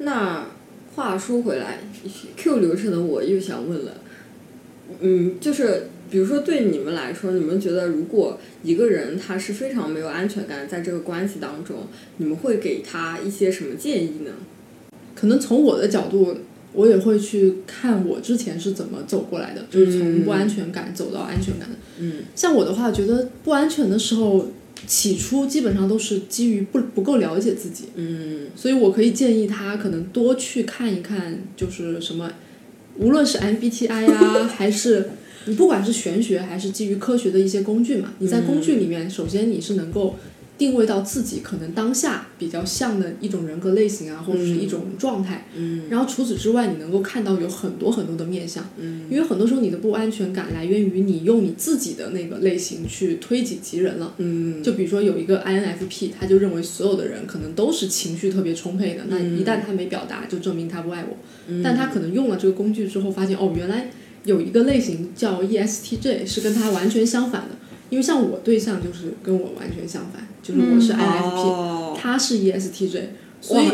[0.00, 0.46] 那
[0.94, 1.78] 话说回来
[2.36, 3.96] ，Q 流程的我又想问了，
[5.00, 11.86] 嗯，就是比如说对你们来说，你们觉得如果一个人他是非常没有安全感，在这个关系当中，
[12.18, 14.30] 你们会给他一些什么建议呢？
[15.14, 16.36] 可能从我的角度，
[16.74, 21.76] 我也会去看我之前是怎么走过来的，就是从不安全感走到安全感的。
[21.98, 24.50] 嗯像我的话，觉得不安全的时候，
[24.86, 32.30] 起初基本上都是基于不不够了解自己，嗯所以我可以建议他可能多去看一看，就是什么，
[32.98, 35.10] 无论是 MBTI 啊，还是
[35.46, 40.16] 你不管是玄学还是基于科学的一些工具嘛，你在工具里面，首先你是能够。
[40.58, 45.48] 定位到自己可能当下比较像的一种人格类型啊，或者是一种状态。
[45.56, 54.14] 嗯然后除此之外，你能够看到有很多很多的面相，嗯因为很多时候你的不安全感来源于你用你自己的那个类型去推己及人了。
[54.18, 61.16] 嗯就比如说有一个 INFP，他就认为所有的人可能都是情绪特别充沛的，那一旦他没表达，就证明他不爱我。
[61.64, 63.90] 但他可能用了这个工具之后，发现哦，原来
[64.24, 67.56] 有一个类型叫 E ESTJ 是跟他完全相反的。
[67.90, 71.94] 因为像我对象就是跟我完全相反，就是我是 INFP，、哦。
[72.00, 73.02] 他是 E ESTJ，
[73.42, 73.68] 所以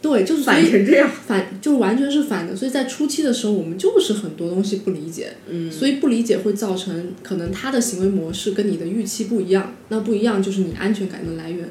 [0.00, 5.70] 对，就是反成这样，反就完全是反的，所以在初期的时候，我们就是很多东西不理解，嗯。
[5.70, 11.68] 所以不理解会造成可能他的行为模式跟你的预期不一样，那不一样就是你安全感的来源，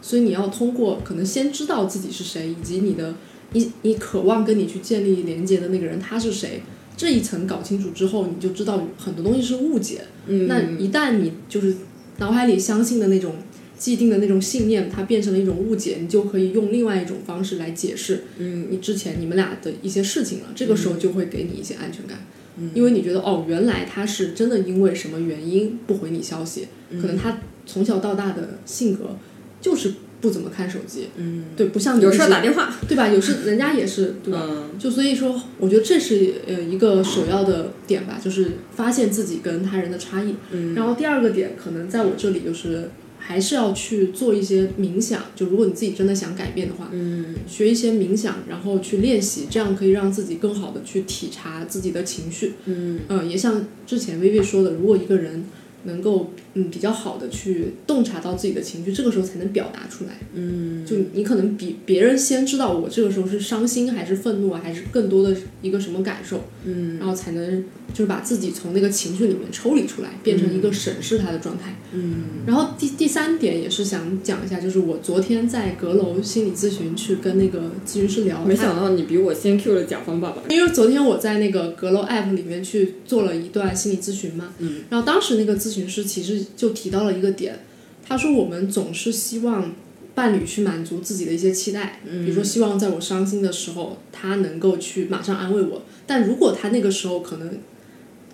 [0.00, 3.14] 所以你要通过可能先知道自己是谁，以及你的
[3.54, 6.62] 你你渴望跟你去建立连接的那个人他是谁，
[7.00, 10.46] 这一层搞清楚之后，你就知道很多东西是误解，嗯。
[10.46, 11.74] 那一旦你就是
[12.18, 13.36] 脑海里相信的那种
[13.78, 20.48] 既定的那种信念，它变成了一种误解，你就可以用另外一种方式来解释，嗯，你之前你们俩的一些事情了。
[20.54, 22.18] 这个时候就会给你一些安全感，
[22.58, 22.70] 嗯。
[22.74, 27.00] 因为你觉得哦，原来他是真的因为什么原因不回你消息，嗯。
[27.00, 29.16] 可能他从小到大的性格
[29.62, 33.08] 就是不怎么看手机，嗯，对，不像有事打电话，对吧？
[33.08, 34.46] 有事人家也是，对吧？
[34.48, 40.34] 嗯就所以说，我觉得这是呃一个首要的点吧，就是发现自己跟他人的差异。
[40.52, 52.54] 嗯然后第二个点，可能在我这里就是还是要去做一些冥想，就如果你自己真的想改变的话，嗯学一些冥想，然后去练习，这样可以让自己更好的去体察自己的情绪。
[52.66, 55.44] 嗯嗯，也像之前薇薇说的，如果一个人
[55.84, 60.10] 能够嗯比较好的去洞察到自己的情绪，这个时候才能表达出来。
[60.34, 66.98] 嗯，就你可能比别人先知道我这个时候是伤心还是愤怒啊，还是更多的一个什么感受，嗯。
[66.98, 71.76] 然后才能就是把自己从那个情绪里面抽离出来，变成一个审视他的状态。
[71.92, 72.24] 嗯。
[72.46, 87.60] 然后第第三点也是想讲一下，就是我昨天在阁楼心理咨询去跟那个咨询师聊，没想到你比我先 Q 了甲方爸爸，因为昨天我在那个阁楼 app 里面去做了一段心理咨询嘛，嗯，然后当时那个咨询师其实就提到了一个点，
[88.06, 89.72] 他说我们总是希望
[90.14, 97.58] 伴侣去满足自己的一些期待，比如说希望在我伤心的时候，他能够去马上安慰我，但如果他那个时候可能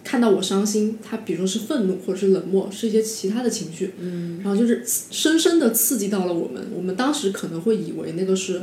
[0.03, 8.63] 看到我伤心，他比如说是愤怒或者是冷漠，是一些其他的情绪，嗯，然后就是深深的刺激到了我们，我们当时可能会以为那个是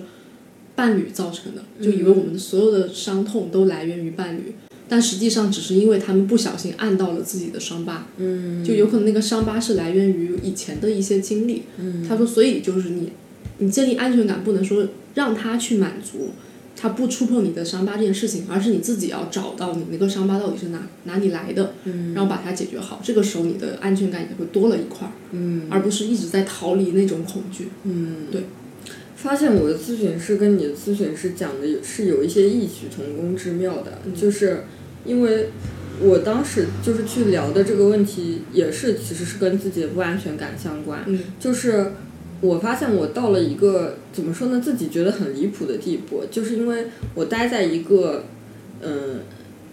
[0.76, 4.56] 伴侣造成的，就以为我们所有的伤痛都来源于伴侣。
[4.94, 13.12] 但实际上，只是因为他们不小心按到了自己的伤疤，嗯，就有可能那个伤疤是来源于以前的一些经历，嗯，他说，所以就是你，
[13.58, 16.30] 你建立安全感，不能说让他去满足，
[16.78, 25.64] 他不触碰你的伤疤这件事情，而是你自己要找到你那个伤疤到底是哪哪里来的，嗯，然后把它解决好，这个时候你的安全感也会多了一块儿，嗯。
[25.72, 28.44] 而不是一直在逃离那种恐惧，嗯，对。
[29.16, 34.66] 发现我的咨询师跟你的咨询师讲的是有一些异曲同工之妙的，就是
[35.06, 35.50] 因为
[36.02, 41.04] 我当时就是去聊的这个问题，也是其实是跟自己的不安全感相关。
[41.08, 41.92] 嗯就是
[42.42, 46.86] 我发现我到了一个怎么说呢，自己觉得很离谱的地步，就是因为
[47.16, 48.26] 我待在一个
[48.82, 49.20] 嗯。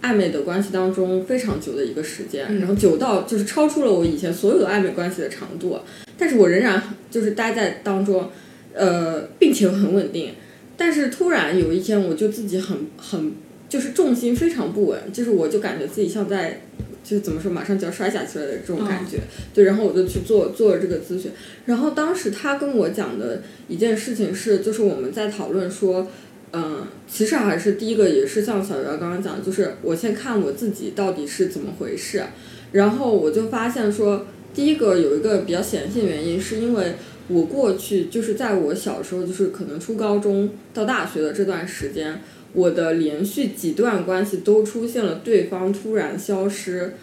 [0.03, 5.77] 暧昧的关系当中非常久的一个时间，嗯然后久到就是超出了我以前所有的暧昧关系的长度，
[6.17, 8.31] 但是我仍然就是待在当中，
[8.73, 10.31] 呃，并且很稳定。
[10.75, 13.33] 但是突然有一天，我就自己很很
[13.71, 16.61] 就是重心非常不稳，就是我就感觉自己像在
[17.01, 19.19] 就是怎么说，马上就要摔下去了的这种感觉。
[19.53, 21.31] 对，然后我就去做做了这个咨询。
[21.65, 26.07] 然后当时他跟我讲的一件事情是，就是我们在讨论说。
[26.53, 32.25] 嗯，其实还是第一个，也是像小姚刚刚讲，就是我先看我自己到底是怎么回事，
[32.73, 36.95] 然后我就发现说，第一个有一个比较显性原因，是因为
[37.29, 42.19] 我过去就是在我小时候，就是可能初高中到大学的这段时间，
[42.53, 46.93] 我的连续几段关系都出现了对方突然消失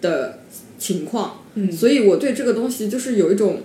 [0.00, 0.40] 的
[0.78, 3.62] 情况，嗯所以我对这个东西就是有一种。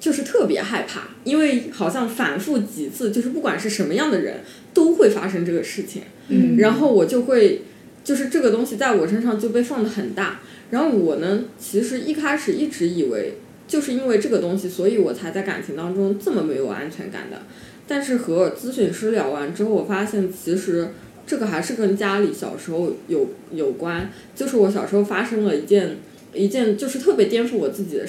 [0.00, 4.40] 就是特别害怕，因为好像反复几次，就是不管是什么样的人，
[4.74, 6.02] 都会发生这个事情。
[6.28, 7.62] 嗯然后我就会，
[8.04, 10.40] 就是这个东西在我身上就被放的很大。
[10.70, 17.40] 然后我呢，其实一开始一直以为，就是因为这个东西，所以我才在感情当中这么没有安全感的。
[17.86, 20.88] 但是和咨询师聊完之后，我发现其实
[21.26, 24.10] 这个还是跟家里小时候有有关。
[24.34, 25.98] 就是我小时候发生了一件
[26.32, 28.06] 一件就是特别颠覆我自己的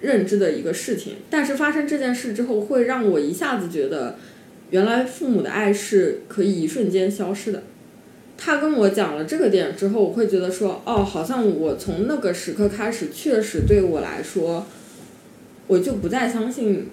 [0.00, 1.14] 认知的一个事情。
[1.28, 4.16] 但是发生这件事之后，会让我一下子觉得，
[4.70, 7.62] 原来父母的爱是可以一瞬间消失的。
[8.38, 14.66] 他跟我讲了这个点之后，我会觉得说，哦，好像我从那个时刻开始，确实对我来说，
[15.66, 16.88] 我就不再相信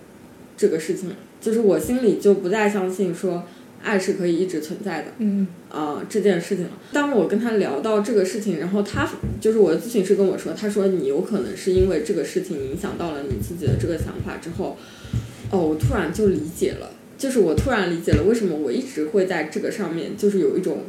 [0.55, 1.09] 这个事情，
[1.41, 3.43] 就是我心里就不再相信说
[3.81, 5.07] 爱是可以一直存在的。
[5.17, 6.71] 嗯啊、这件事情了。
[6.91, 9.09] 当我跟他聊到这个事情，然后他
[9.41, 14.77] 就是我的咨询师跟我说，他说你有可能是因为这个事情影响到了你自己的这个想法之后，
[15.49, 20.83] 哦，我突然就理解了，就是我突然理解了为什么我一直会在这个上面就是有一种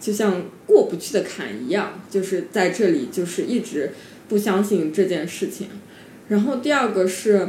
[0.00, 3.90] 就像过不去的坎一样，就是在这里就是一直
[4.28, 5.66] 不相信这件事情。
[6.28, 7.48] 然后第二个是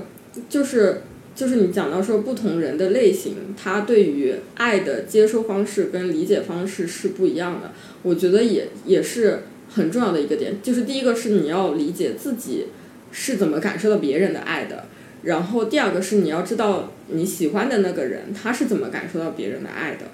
[0.50, 1.04] 就是。
[1.40, 7.72] 就是你讲到说不同人的类型，他对于爱的接收方式跟理解方式是不一样的。
[8.04, 10.62] 我觉得也也是很重要的一个点。
[10.62, 12.66] 就是第一个是你要理解自己
[13.14, 14.84] 是怎么感受到别人的爱的，
[15.24, 20.08] 然后第二个是你要知道你喜欢的那个人他是怎么感受到别人的爱的。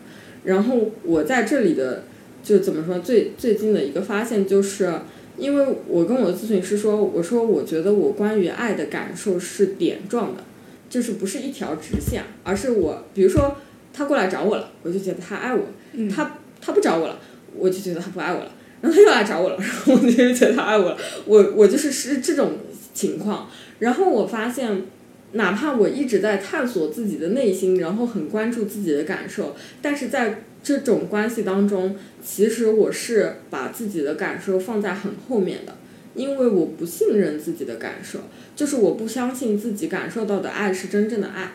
[0.44, 2.04] 然后我在这里的
[2.44, 4.94] 就怎么说最最近的一个发现就是。
[5.38, 10.42] 因为我跟我的咨询师说，我说我觉得我关于爱的感受是点状的，
[10.90, 13.58] 就是不是一条直线，而是我，比如说
[13.94, 15.62] 他过来找我了，我就觉得他爱我；
[15.94, 17.20] 嗯他他不找我了，
[17.56, 18.52] 我就觉得他不爱我了。
[18.82, 20.98] 然后他又来找我了，然后我就觉得他爱我了。
[21.26, 22.54] 我我就是是这种
[22.94, 23.50] 情况。
[23.80, 24.84] 然后我发现，
[25.32, 35.76] 哪怕我一直在探索自己的内心，然后很关注自己的感受，但是在这种关系当中，其实我是把自己的感受放在很后面的，
[36.14, 38.20] 因为我不信任自己的感受。
[38.56, 41.52] 就是我不相信自己感受到的爱是真正的爱，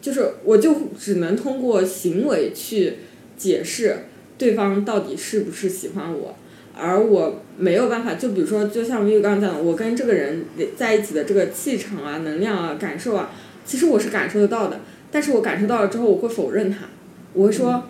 [0.00, 2.98] 就是我就只能通过行为去
[3.36, 4.04] 解释
[4.38, 6.36] 对方到底是不是喜欢我，
[6.72, 8.14] 而我没有办法。
[8.14, 10.44] 就比如说，就像刚刚讲的，我跟这个人
[10.76, 13.32] 在一起的这个气场啊、能量啊、感受啊，
[13.64, 14.80] 其实我是感受得到的，
[15.10, 16.86] 但是我感受到了之后，我会否认他，
[17.32, 17.82] 我会说，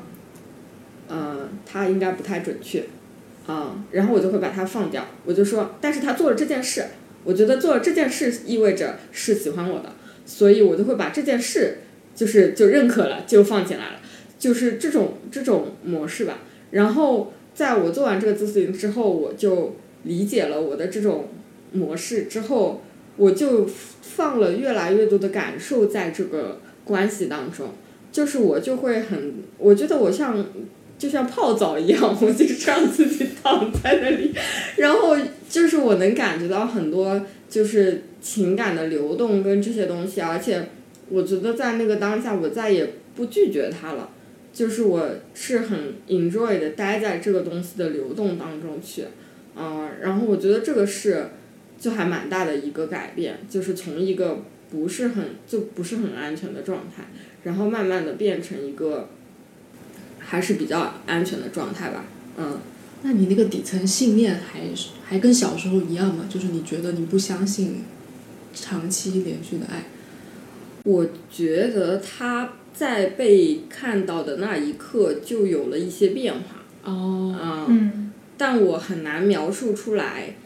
[1.11, 2.85] 嗯，他应该不太准确，
[3.47, 6.85] 啊、然后我就会把他放掉，我就说，但是他做了这件事。
[7.25, 9.93] 我觉得做了这件事意味着是喜欢我的，
[10.27, 11.79] 所以我就会把这件事
[12.15, 14.01] 就是就认可了，就放进来了，
[14.39, 16.41] 就是这种这种模式吧。
[16.71, 21.29] 然后在我做完这个咨询之后，我就理解了我的这种
[21.73, 22.83] 模式之后，
[23.17, 23.67] 我就
[24.03, 27.71] 放了越来越多的感受在这个关系当中，
[28.13, 30.45] 就是我就会很，我觉得我像。
[30.97, 34.33] 就像泡澡一样，我就是让自己躺在那里，
[34.77, 35.17] 然后
[35.55, 40.69] 就是我能感觉到很多就是情感的流动跟这些东西，而且
[41.09, 44.11] 我觉得在那个当下，我再也不拒绝它了，
[44.53, 49.05] 就是我是很 enjoy 的待在这个东西的流动当中去，
[49.57, 51.29] 嗯、然后我觉得这个是
[51.79, 54.43] 就还蛮大的一个改变，就是从一个
[54.73, 57.05] 不是很就不是很安全的状态，
[57.45, 59.09] 然后慢慢的变成一个
[60.19, 62.07] 还是比较安全的状态吧，
[62.39, 62.59] 嗯。
[63.07, 66.25] 那你那个底层信念还是还跟小时候一样吗？
[66.27, 67.85] 就是你觉得你不相信
[68.55, 69.85] 长期连续的爱？
[70.85, 80.37] 我觉得他在被看到的那一刻就有了一些变化，哦，嗯，嗯但我很难描述出来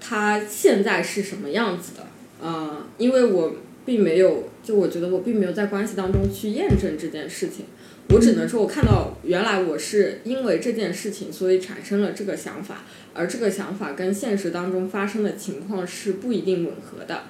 [0.00, 2.06] 他现在是什么样子的，
[2.42, 7.66] 嗯，因为我并没有，就我觉得我并没有在关系当中去验证这件事情，
[8.10, 12.84] 我只能说我看到原来我是因为这件事情，所以产生了这个想法，
[13.14, 17.24] 而这个想法跟现实当中发生的情况是不一定吻合的，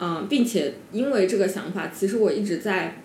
[0.00, 2.96] 嗯，并且因为这个想法，其实我一直在。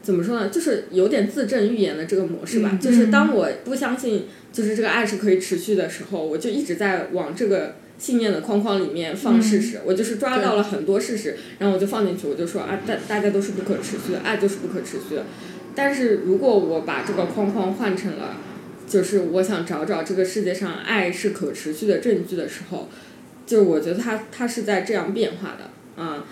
[0.00, 0.48] 怎么说呢？
[0.48, 2.70] 就是有点自证预言的这个模式吧。
[2.72, 9.80] 嗯就是当我不相信，就是这个爱是可以持续的时候，我就一直在往这个信念的框框里面放事实。
[9.84, 15.26] 我就是抓到了很多事实，然后我就放进去，我就说啊，大大家都是不可持续的，爱就是不可持续的。
[15.78, 18.34] 但是如果我把这个框框换成了，
[18.88, 22.88] 就是我想找找这个世界上爱是可持续的证据的时候，
[23.46, 26.24] 就我觉得它它是在这样变化的啊。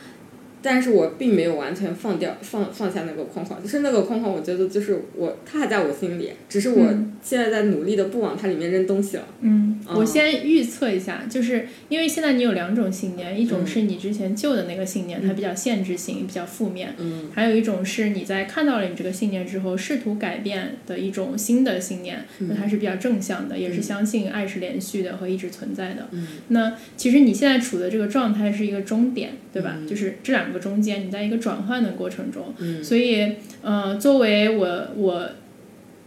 [0.67, 7.13] 但是我并没有完全放掉放放下那个框框，就是那个框框，我觉得就是我，它还在我心里，只是我嗯。
[7.23, 9.27] 现在在努力的不往它里面扔东西了。
[9.41, 9.97] 嗯，嗯。
[9.97, 13.67] 我先预测一下，就是因为现在你有两种信念，一种嗯。
[13.67, 17.31] 是你之前旧的那个信念，它比较限制性，比较负面；嗯。
[17.33, 22.49] 还有一种是你在看到了你这个信念之后，试图改变的一种新的信念，嗯。
[22.49, 26.09] 那它是比较正向的，也是相信爱是连续的和一直存在的。
[26.13, 26.27] 嗯。
[26.49, 29.75] 那其实你现在处的这个状态是一个终点，对吧？
[29.79, 29.87] 嗯。
[29.87, 32.83] 就是这两个中间，你在一个转换的过程中，嗯。
[32.83, 33.33] 所以
[33.63, 35.29] 呃，作为我我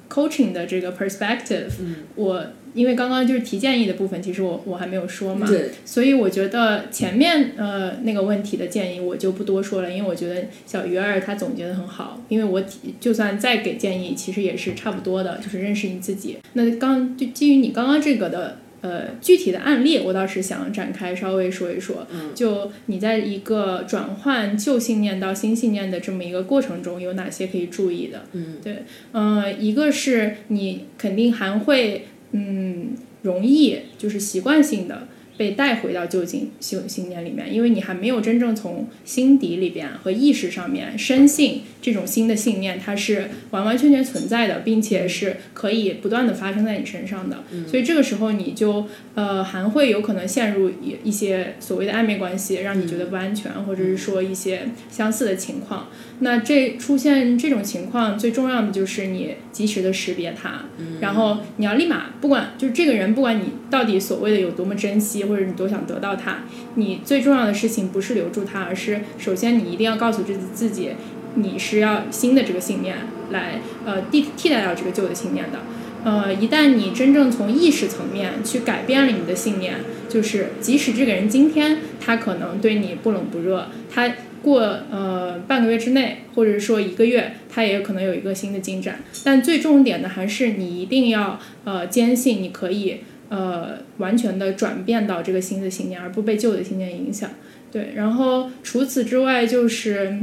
[0.09, 1.95] coaching 的这个 perspective，、嗯。
[2.15, 2.45] 我
[2.75, 12.63] 因为刚刚就是提建议的部分，其实我我还没有说嘛，对，所以我觉得前面呃那个问题的建议我就不多说了，因为我觉得小鱼儿他总结的很好，因为我
[12.99, 16.37] 就算再给建议，其实也是差不多的，就是认识你自己。
[16.53, 22.07] 那刚就基于你刚刚这个的呃，具体的案例我倒是想展开稍微说一说。
[22.11, 28.23] 嗯，就你在一个转换旧信念到新信念的这么一个过程中，有哪些可以注意的？
[28.31, 35.08] 嗯，对，呃，一个是你肯定还会，嗯，容易就是习惯性的。
[35.39, 47.37] 被带回到旧信信信念里面，因为你还没有真正从心底里边和意识上面深信这种新的信念它是完完全全存在的，并且是可以不断的发生在你身上的。
[47.65, 48.85] 所以这个时候你就
[49.15, 55.87] 呃还会有可能陷入一一些所谓的暧昧关系，让你觉得不安全，或者是说一些相似的情况。
[56.21, 60.65] 那这出现这种情况，最重要的就是你及时的识别它，
[60.99, 65.28] 然后你要立马不管就是这个人，不管你到底所谓的有多么珍惜。
[65.29, 66.39] 或者你多想得到它，
[66.75, 70.89] 你最重要的事情不是留住它，而是首先你一定要告诉自己，自己
[71.35, 72.97] 你是要新的这个信念
[73.29, 75.59] 来呃替替代掉这个旧的信念的。
[76.03, 79.75] 呃，一旦你真正从意识层面去改变了你的信念，
[80.07, 84.09] 就是即使这个人今天他可能对你不冷不热，他
[84.41, 88.99] 过呃半个月之内，或者说一个月，他也可能有一个新的进展。
[89.25, 93.01] 但最重点的还是你一定要呃坚信你可以。
[93.29, 97.29] 呃，完全的转变到这个新的信念，而不被旧的信念影响。
[97.71, 100.19] 对，然后除此之外，就是，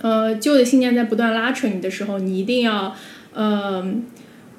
[0.00, 2.94] 呃，旧的信念在不断拉扯你的时候，你一定要，
[3.34, 3.94] 呃。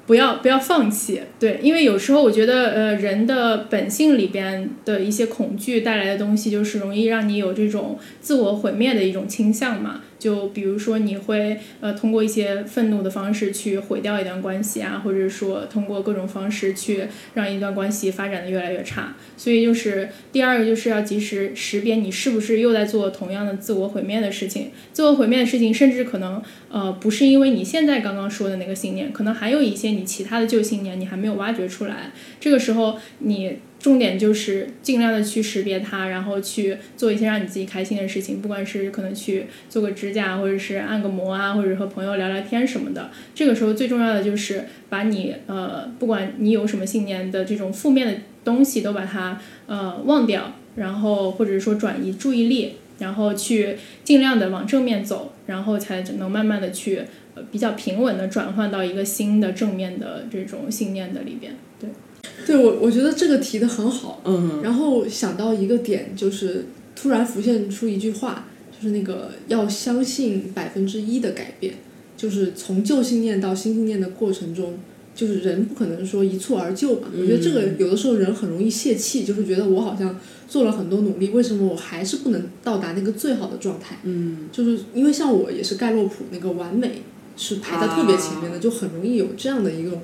[0.06, 10.00] 不要不要放弃，对，因为有时候我觉得，呃，人的本性里边的一些恐惧带来的东西，就是容易让你有这种自我毁灭的一种倾向嘛。
[10.20, 17.04] 就比如说，你会呃通过一些愤怒的方式去毁掉一段关系啊，或者说通过各种方式去
[17.34, 19.16] 让一段关系发展的越来越差。
[19.36, 24.70] 所以就是第二个就是要及时识别你是不是又在做同样的自我毁灭的事情。
[24.92, 26.40] 自我毁灭的事情，甚至可能
[26.70, 32.12] 呃不是因为你现在刚刚说的那个信念，可能还有一些你其他的旧信念你还没有挖掘出来。
[32.38, 33.56] 这个时候你。
[33.80, 43.10] 重点就是尽量的去识别它，然后去做一些让你自己开心的事情，不管是可能去做个指甲，或者是按个摩啊，或者和朋友聊聊天什么的。
[43.34, 48.14] 这个时候最重要的就是把你呃，不管你有什么信念的这种负面的
[48.44, 57.00] 东西都把它呃忘掉，然后或者说转移注意力，然后去尽量的往正面走，然后才能慢慢的去
[57.34, 61.88] 呃比较平稳的转换到一个新的正面的这种信念的里边，对。
[62.46, 64.20] 对我，我觉得这个提的很好。
[64.24, 66.66] 嗯，然后想到一个点，就是
[66.96, 71.74] 突然浮现出一句话，就是那个要相信百分之一的改变，
[72.16, 74.78] 就是从旧信念到新信念的过程中，
[75.14, 77.08] 就是人不可能说一蹴而就嘛。
[77.16, 80.18] 我觉得这个有的时候人很容易泄气，就是觉得我好像
[80.48, 83.98] 做了很多努力，为什么我还是不能到达那个最好的状态？
[84.02, 87.02] 嗯，就是因为像我也是盖洛普那个完美
[87.36, 90.02] 是排在特别前面的，就很容易有这样的一种。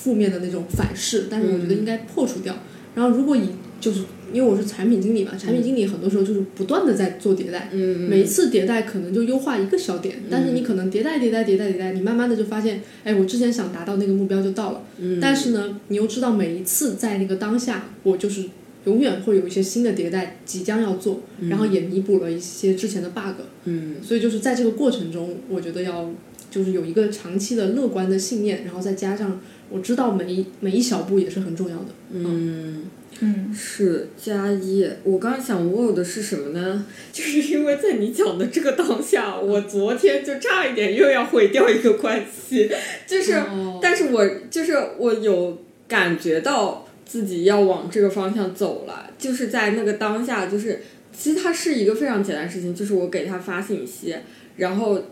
[0.00, 2.56] 负面的那种反噬，但是我觉得应该破除掉。
[2.94, 3.42] 然后，如果以
[3.80, 4.00] 就是
[4.32, 14.82] 因为我是产品经理嘛，产品经理很多时候就是不断的在做迭代，每一次迭代可能就优化一个小点，但是你可能迭代迭代迭代迭代，你慢慢的就发现，哎，我之前想达到那个目标就到了。
[15.20, 18.44] 但是呢，你又知道每一次在那个当下，我就是
[18.86, 23.40] 永远会有一些新的迭代即将要做，然后也弥补了一些之前的 bug。
[23.64, 26.10] 嗯，所以就是在这个过程中，我觉得要
[26.50, 29.40] 就是有一个长期的乐观的信念，然后再加上。
[29.70, 31.86] 我知道每一每一小步也是很重要的。
[32.12, 32.84] 嗯
[33.20, 34.88] 嗯，是加一。
[35.04, 36.86] 我刚刚想问的是什么呢？
[37.12, 42.70] 就是因为在你讲的这个当下，我昨天就差一点又要毁掉一个关系，
[43.06, 43.42] 就是，
[43.82, 50.80] 但是我就是我有感觉到自己要往这个方向走了，就是在那个当下，就是
[51.12, 54.16] 其实它是一个非常简单的事情，就是我给他发信息，
[54.56, 55.02] 然后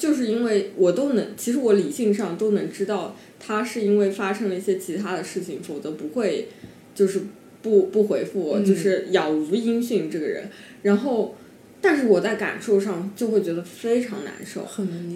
[0.00, 3.14] 就是因为我都能，其实我理性上都能知道。
[3.38, 6.48] 他是因为发生了一些其他的事情，否则不会，
[6.94, 7.20] 就是
[7.62, 10.50] 不不回复我，就是杳无音讯这个人。
[10.82, 11.34] 然后，
[11.80, 14.66] 但是我在感受上就会觉得非常难受，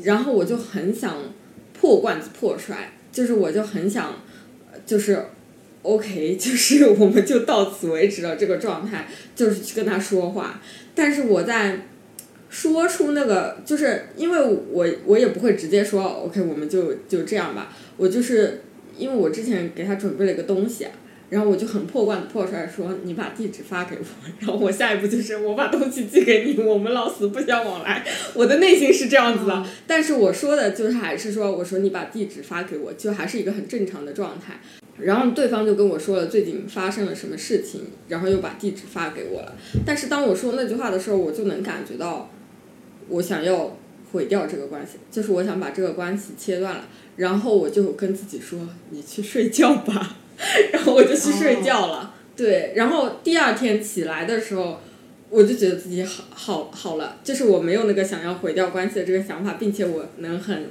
[0.05, 1.19] 然后我就很想
[1.79, 4.15] 破罐子破摔，就是我就很想，
[4.87, 5.23] 就是
[5.83, 9.07] OK， 就是我们就到此为止了这个状态，
[9.37, 10.63] 就是去跟他说话。
[10.95, 11.89] 但是我在。
[12.55, 14.41] 说出那个，就是因为
[14.71, 17.75] 我我也不会直接说 OK，我们就就这样吧。
[17.97, 18.63] 我就是
[18.97, 20.87] 因为我之前给他准备了一个东西，
[21.31, 24.05] 然后我就很破罐子破摔说你把地址发给我，
[24.39, 28.07] 然后我下一步就是我把东西寄给你，我们老死不相往来。
[28.35, 34.61] 我的内心是这样子的，但是我说的就是还是说我说你把地址发给我，就还是一个很正常的状态。
[34.99, 39.57] 然后对方就跟我说了最近发生了什么事情，然后又把地址发给我了。
[39.85, 42.31] 但是当我说那句话的时候，我就能感觉到。
[43.09, 43.77] 我想要
[44.13, 46.85] 毁掉这个关系，就是我想把这个关系切断了，
[47.17, 50.17] 然后我就跟自己说：“你去睡觉吧。
[50.73, 52.15] ”然后我就去睡觉了。
[52.37, 54.81] 对，然后第二天起来的时候，
[55.31, 60.67] 我就觉得自己好好好了，就是我没有那个想要毁掉关系的这个想法，并且我能很，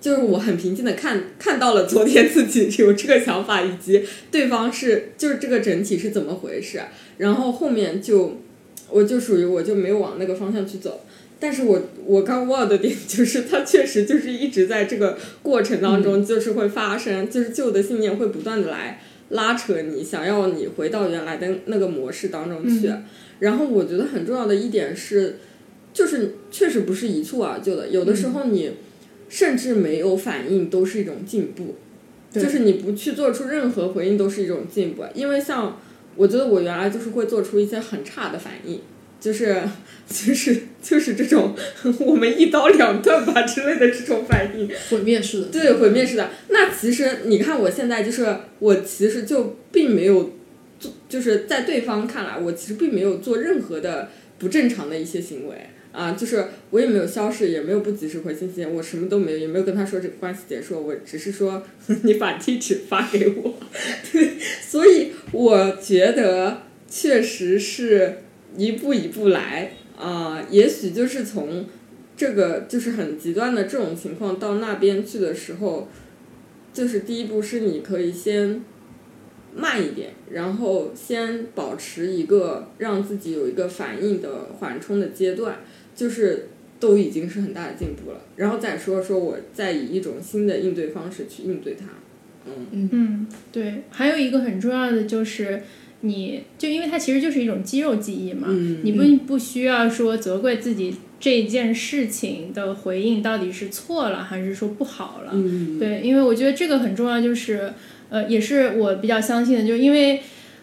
[0.00, 6.80] 就是我很平静的看看到了昨天自己有这个想法，以及对方是就是这个整体是怎么回事，
[7.18, 8.38] 然后后面就
[8.90, 11.00] 我就属于我就没有往那个方向去走。
[11.40, 22.90] 但是我我刚忘的点就是，它确实就是一直在这个过程当中，就是会发生，就是旧的信念会不断的来拉扯你，想要你回到原来的那个模式当中去。
[23.38, 25.36] 然后我觉得很重要的一点是，
[25.92, 28.72] 就是确实不是一蹴而就的，有的时候你
[29.28, 31.76] 甚至没有反应都是一种进步，
[32.32, 35.04] 就是你不去做出任何回应都是一种进步。
[35.14, 35.80] 因为像
[36.16, 38.80] 我觉得我原来就是会做出一些很差的反应。
[39.20, 39.60] 就是，
[40.06, 41.54] 就是就是这种
[42.00, 45.46] 我们一刀两断吧之类的这种反应，毁灭式的。
[45.48, 46.30] 对，毁灭式的。
[46.48, 50.32] 那其实你看，我现在就是我其实就并没有
[50.78, 54.08] 做，就是在对方看来，我其实并没有做任何的
[54.38, 55.56] 不正常的一些行为
[55.92, 61.62] 啊，就是我也没有消失，也没有不及时回信息，我什么都没有，也没有跟他说这个关系结束，我只是说
[62.04, 63.54] 你把地址发给我。
[64.12, 64.30] 对，
[64.64, 68.18] 所以我觉得确实是。
[68.56, 71.66] 一步一步来啊，也许就是从
[72.16, 75.88] 这个就是很极端的这种情况到那边去的时候，
[76.72, 78.62] 就是第一步是你可以先
[79.56, 85.56] 慢一点，然后先保持一个让自己有一个反应的缓冲的阶段，
[85.96, 86.46] 就是
[86.78, 88.20] 都已经是很大的进步了。
[88.36, 91.86] 然后再说说我再以一种新的应对方式去应对它，
[92.46, 95.60] 嗯嗯，对，还有一个很重要的就是。
[96.00, 98.48] 你就因为它其实就是一种肌肉记忆嘛，
[98.82, 105.32] 你不不需要说责怪自己这件事情的回应到底是错了还是说不好了，
[105.78, 107.72] 对，因为我觉得这个很重要，就是
[108.10, 110.20] 呃，也是我比较相信的，就是因为。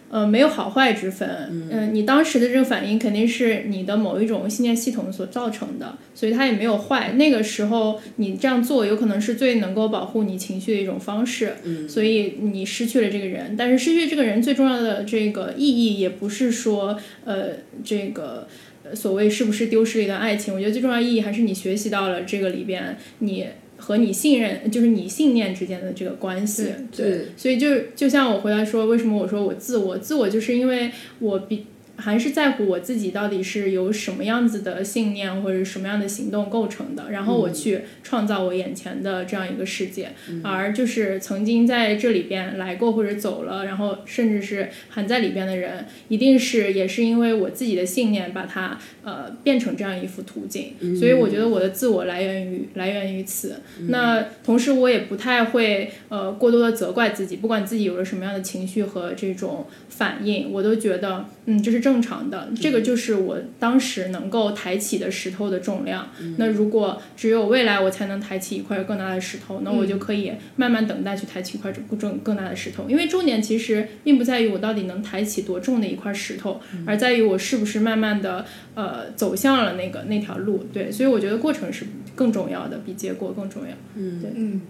[0.10, 1.28] 呃，没有好坏之分。
[1.72, 7.14] 嗯，你当时的这个反应肯定是你的某一种信念系统所造成的，所以它也没有坏。
[7.14, 11.56] 那个时候你这样做有可能是最能够保护你情绪的一种方式。
[11.64, 17.50] 嗯，所以你失去了这个人，但是失去这个人最重要的这个意义也不是说呃
[17.84, 18.48] 这个
[18.94, 20.54] 所谓是不是丢失了一段爱情。
[20.54, 23.46] 我觉得最重要意义还是你学习到了这个里边你。
[23.78, 31.66] 和你信任，就是你信念之间的这个关系，对，所以就就像我回来说，为什么我说我自我，自我就是因为我比。
[31.98, 40.10] 还是在乎我自己到底是由什么样子的信念或者什么样的行动构成的，然后我去创造我眼前的这样一个世界。
[40.44, 50.74] 而就是曾经在这里边来过或者走了，然后甚至是还在里边的人，一定是也是因为我自己的信念把它呃变成这样一幅图景。
[51.00, 53.62] 所以我觉得我的自我来源于来源于此。
[53.88, 61.86] 那同时我也不太会呃过多的责怪自己，不管自己有了什么样的情绪和这种反应，我都觉得嗯这是。
[61.86, 66.10] 正常的，这个就是我当时能够抬起的石头的重量。
[66.38, 72.90] 那如果只有未来我才能抬起一块更大的石头，那我就可以慢慢等待去抬起一块更重更大的石头。
[72.90, 78.44] 因为重点其实并不在于我到底能抬起多重的一块石头，而在于我是不是慢慢的
[78.74, 80.66] 呃走向了那个那条路。
[80.74, 81.86] 对，所以我觉得过程是
[82.16, 83.76] 更重要的，比结果更重要。
[83.94, 84.62] 嗯，对，嗯。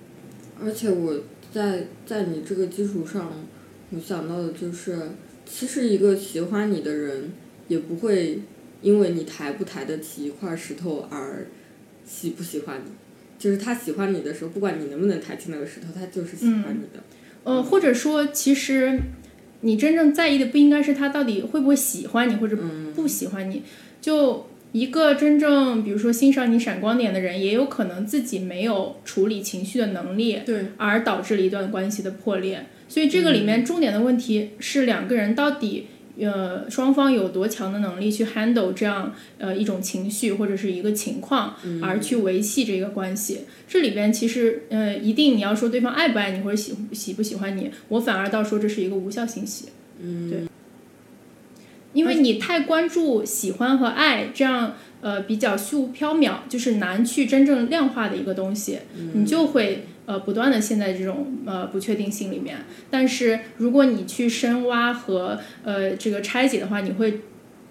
[0.61, 1.13] 而且我
[1.53, 3.31] 在在你这个基础上，
[3.91, 4.97] 我想到的就是。
[5.45, 7.31] 其实一个喜欢你的人，
[7.67, 8.39] 也不会
[8.81, 11.47] 因为你抬不抬得起一块石头而
[12.05, 12.91] 喜不喜欢你。
[13.37, 17.03] 就是他喜欢你的时候，不管你能不能抬起那个石头，他就是喜欢你的。
[17.43, 18.99] 呃，或者说，其实
[19.61, 22.57] 你真正在意的不应该是他到底会不会喜欢你，或者
[22.95, 23.61] 不喜欢你。
[24.01, 32.65] 就一个真正，比如说欣赏你闪光点的人，也有可能自己没有处理情绪的能力，对，而导致了一段关系的破裂。
[32.87, 35.87] 所以这个里面重点的问题是两个人到底
[36.19, 43.41] 呃双方有多强的能力去 handle 这样呃一种情绪或者是一个情况，而去维系这个关系。
[43.67, 49.69] 这里边其实呃一定你要说对方爱不爱你或者喜喜不喜欢你，我反而倒说这是一个无效信息。
[49.99, 50.39] 嗯，对，
[51.93, 58.77] 因为你太关注喜欢和爱这样呃比较虚无缥缈，就是难去真正量化的一个东西，
[59.13, 59.87] 你就会。
[60.05, 62.57] 呃，不断的陷在这种呃不确定性里面。
[62.89, 67.21] 但是如果你去深挖和呃这个拆解的话，你会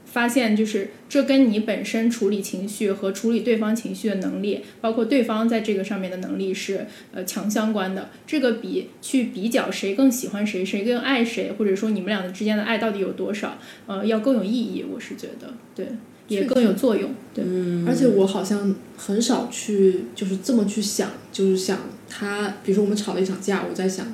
[0.05, 8.11] 发现，就是这跟你本身处理情绪和处理对方情绪的能力，包括对方在这个上面的能力是呃强相关的。
[8.27, 14.85] 这个比去比较谁更喜欢谁，谁更爱谁，或者说你们俩之间的爱到底有多少，呃，要更有意义。
[14.89, 15.86] 我是觉得，对。
[16.29, 17.45] 也更有作用，对，
[17.87, 24.07] 而且我好像很少去就是这么去想，就是想他，比如说我们吵了一场架，我在想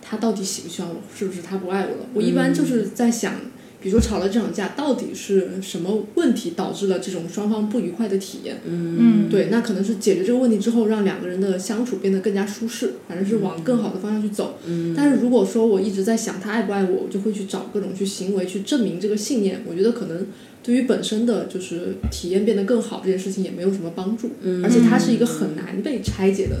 [0.00, 2.06] 他到底喜不喜欢我，是不是他不爱我了？
[2.14, 3.34] 我一般就是在想，
[3.80, 8.60] 比如说吵了这场架，到底是什么问题导致了这种双方不愉快的体验？
[8.64, 14.58] 嗯，对，那可能是解决这个问题之后，让两个人的相处变得更加舒适，反正是往更好的方向去走。
[14.64, 19.62] 嗯，但是如果说我一直在想他爱不爱我，我就会去找各种去行为去证明这个信念。
[19.68, 20.26] 我觉得可能
[20.66, 24.64] 对于本身的就是体验变得更好这件事情也没有什么帮助，嗯。
[24.64, 26.56] 而且它是一个很难被拆解的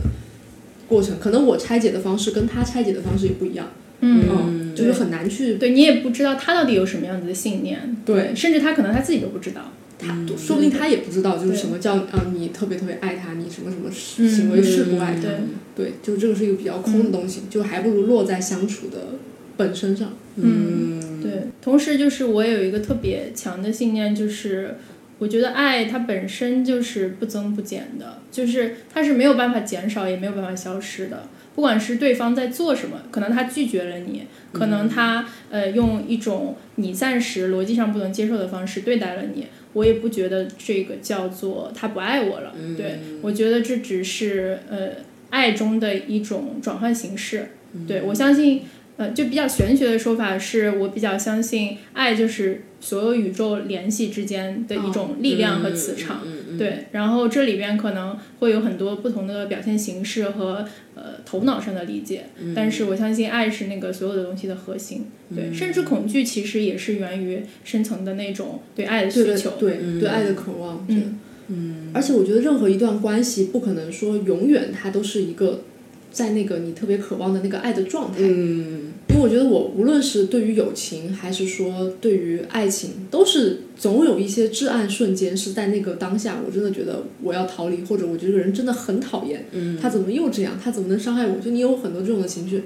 [0.86, 1.18] 过程。
[1.18, 3.66] 可能我拆解的方式跟他拆解的方式也不一样，
[4.00, 8.32] 嗯，就是很难去对你也不知道他到底有什么样子的信念，对。
[8.34, 9.72] 甚至他可能他自己都不知道。
[9.98, 15.22] 他，说不定他也不知道就是什么叫啊你特别特别爱他，你什么什么行为是不爱他。
[15.22, 15.32] 对。
[15.74, 19.16] 对，就这个是一个比较空的东西，就还不如落在相处的
[19.56, 20.12] 本身上。
[20.36, 21.42] 嗯，对。
[21.60, 24.76] 同时，就是我有一个特别强的信念，就是
[25.18, 31.28] 我觉得爱它本身就是不增不减的，就是它是没有办法减少，也没有办法消失的。
[31.54, 42.52] 不管是对方在做什么，可能他拒绝了你，可能他呃用一种你暂时逻辑上不能接受的方式对待了你，我也不觉得这个叫做他不爱我了。
[42.76, 44.90] 对我觉得这只是呃
[45.30, 47.48] 爱中的一种转换形式。
[47.88, 48.62] 对我相信。
[48.96, 56.22] 呃，就比较玄学的说法是，我比较相信爱就是所有宇宙联系之间的一种力量和磁场。
[56.58, 62.24] 对，然后这里边可能会有很多不同的表现形式和呃头脑上的理解，
[62.54, 65.04] 但是我相信爱是那个所有的东西的核心。
[65.34, 70.86] 对，甚至恐惧其实也是源于深层的那种对爱的需求，对对爱的渴望。
[70.88, 75.64] 嗯嗯，而且我觉得任何一段关系不可能说永远它都是一个。
[76.12, 91.38] 在那个你特别渴望的那个爱的状态，嗯，因为我觉得我无论是对于友情还是说对于爱情，都是总有一些至暗瞬间是在那个当下，我真的觉得我要逃离，或者我觉得这个人真的很讨厌，嗯，他怎么又这样，他怎么能伤害我？
[91.38, 92.62] 就你有很多这种的情绪，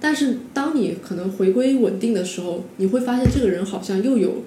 [0.00, 4.44] 但是当你可能回归稳定的时候，你会发现这个人好像又有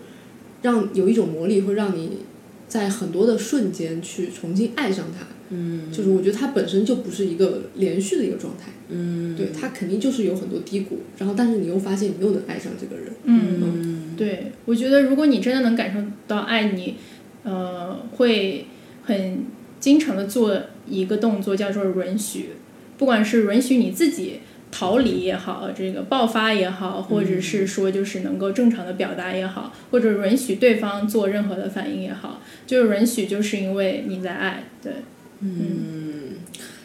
[0.62, 2.20] 让有一种魔力，会让你
[2.68, 5.28] 在很多的瞬间去重新爱上他。
[5.50, 16.96] 嗯，就是我觉得它本身就不是一个连续的一个状态，嗯，对，它肯定就是有很多低谷，然后但是你又发现你又能爱上这个人，嗯，对，我觉得如果你真的能感受到爱，你
[17.44, 18.66] 呃会
[19.04, 19.46] 很
[19.80, 22.50] 经常的做一个动作叫做允许，
[22.98, 34.92] 不管是允许你自己逃离也好，这个爆发也好，或者是说就是能够正常的表达也好，或者允许对方做任何的反应也好，就是允许，就是因为你在爱，对。
[35.40, 36.36] 嗯，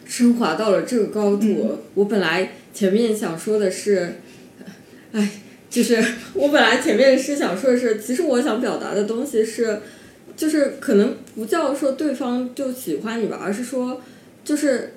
[0.04, 1.78] 升华到了这个高度。
[1.94, 4.16] 我本来前面想说的是，
[5.12, 5.30] 哎，
[5.70, 6.02] 就是
[6.34, 9.80] 我本来前面是想说的是，其实我想表达的东西是，
[10.36, 14.02] 就是可能不叫说对方就喜欢你吧，而是说，
[14.44, 14.92] 就是，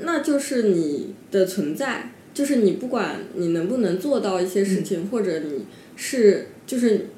[0.00, 5.66] 那就是你的存在，就是你不管你能不能做到一些事情，或者你
[5.96, 7.08] 是就是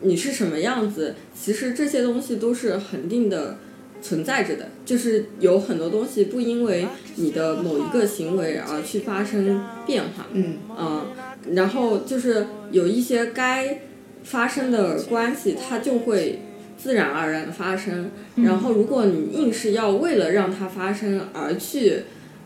[0.00, 3.58] 你是什么样子，其实这些东西都是恒定的。
[4.02, 11.06] 存在着的，就是有很多东西不因为你的某一个行为而去发生变化，嗯嗯，
[11.54, 13.80] 然后就是有一些该
[14.24, 16.40] 发生的关系，它就会
[16.76, 18.10] 自然而然的发生。
[18.36, 22.02] 然后，如果你硬是要为了让它发生而去，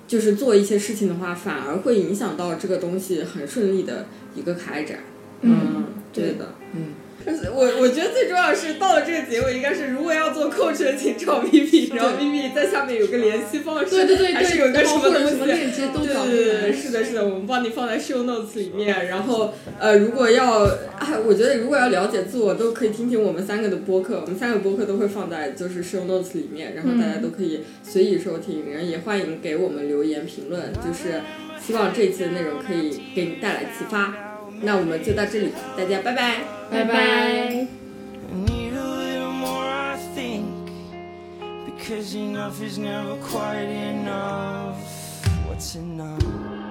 [0.07, 4.99] 就是做一些事情的话，反而会影响到这个东西很顺利的一个开展。
[5.41, 7.06] 嗯，对的，嗯。
[7.53, 19.09] 我我觉得最重要的是到了这个结尾，应该是如果要做 coach 的，请找 Vivi，然后 Vivi 在下面有个联系方式，对对对，还是有个什么东西，什么链接都找对对对，是的，是的，我们帮你放在 show notes 里面。
[19.09, 20.63] 然后呃，如果要，
[20.99, 31.21] 啊，我觉得如果要了解自我，都可以听听我们三个的播客，我们三个播客都会放在就是 show notes 里面，然后大家都可以随意收听，然后也欢迎给我们留言评论，就是
[31.61, 34.26] 希望这期的内容可以给你带来启发。
[34.63, 36.37] 那我们就到这里，大家拜拜，
[36.71, 37.67] 拜拜。
[38.47, 40.45] need a little more, I think.
[41.67, 44.77] Because enough is never quite enough.
[45.49, 46.66] What's enough?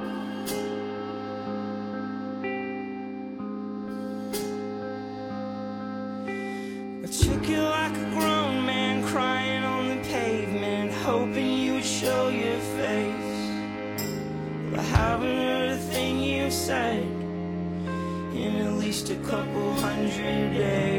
[18.85, 20.94] Least a couple hundred days.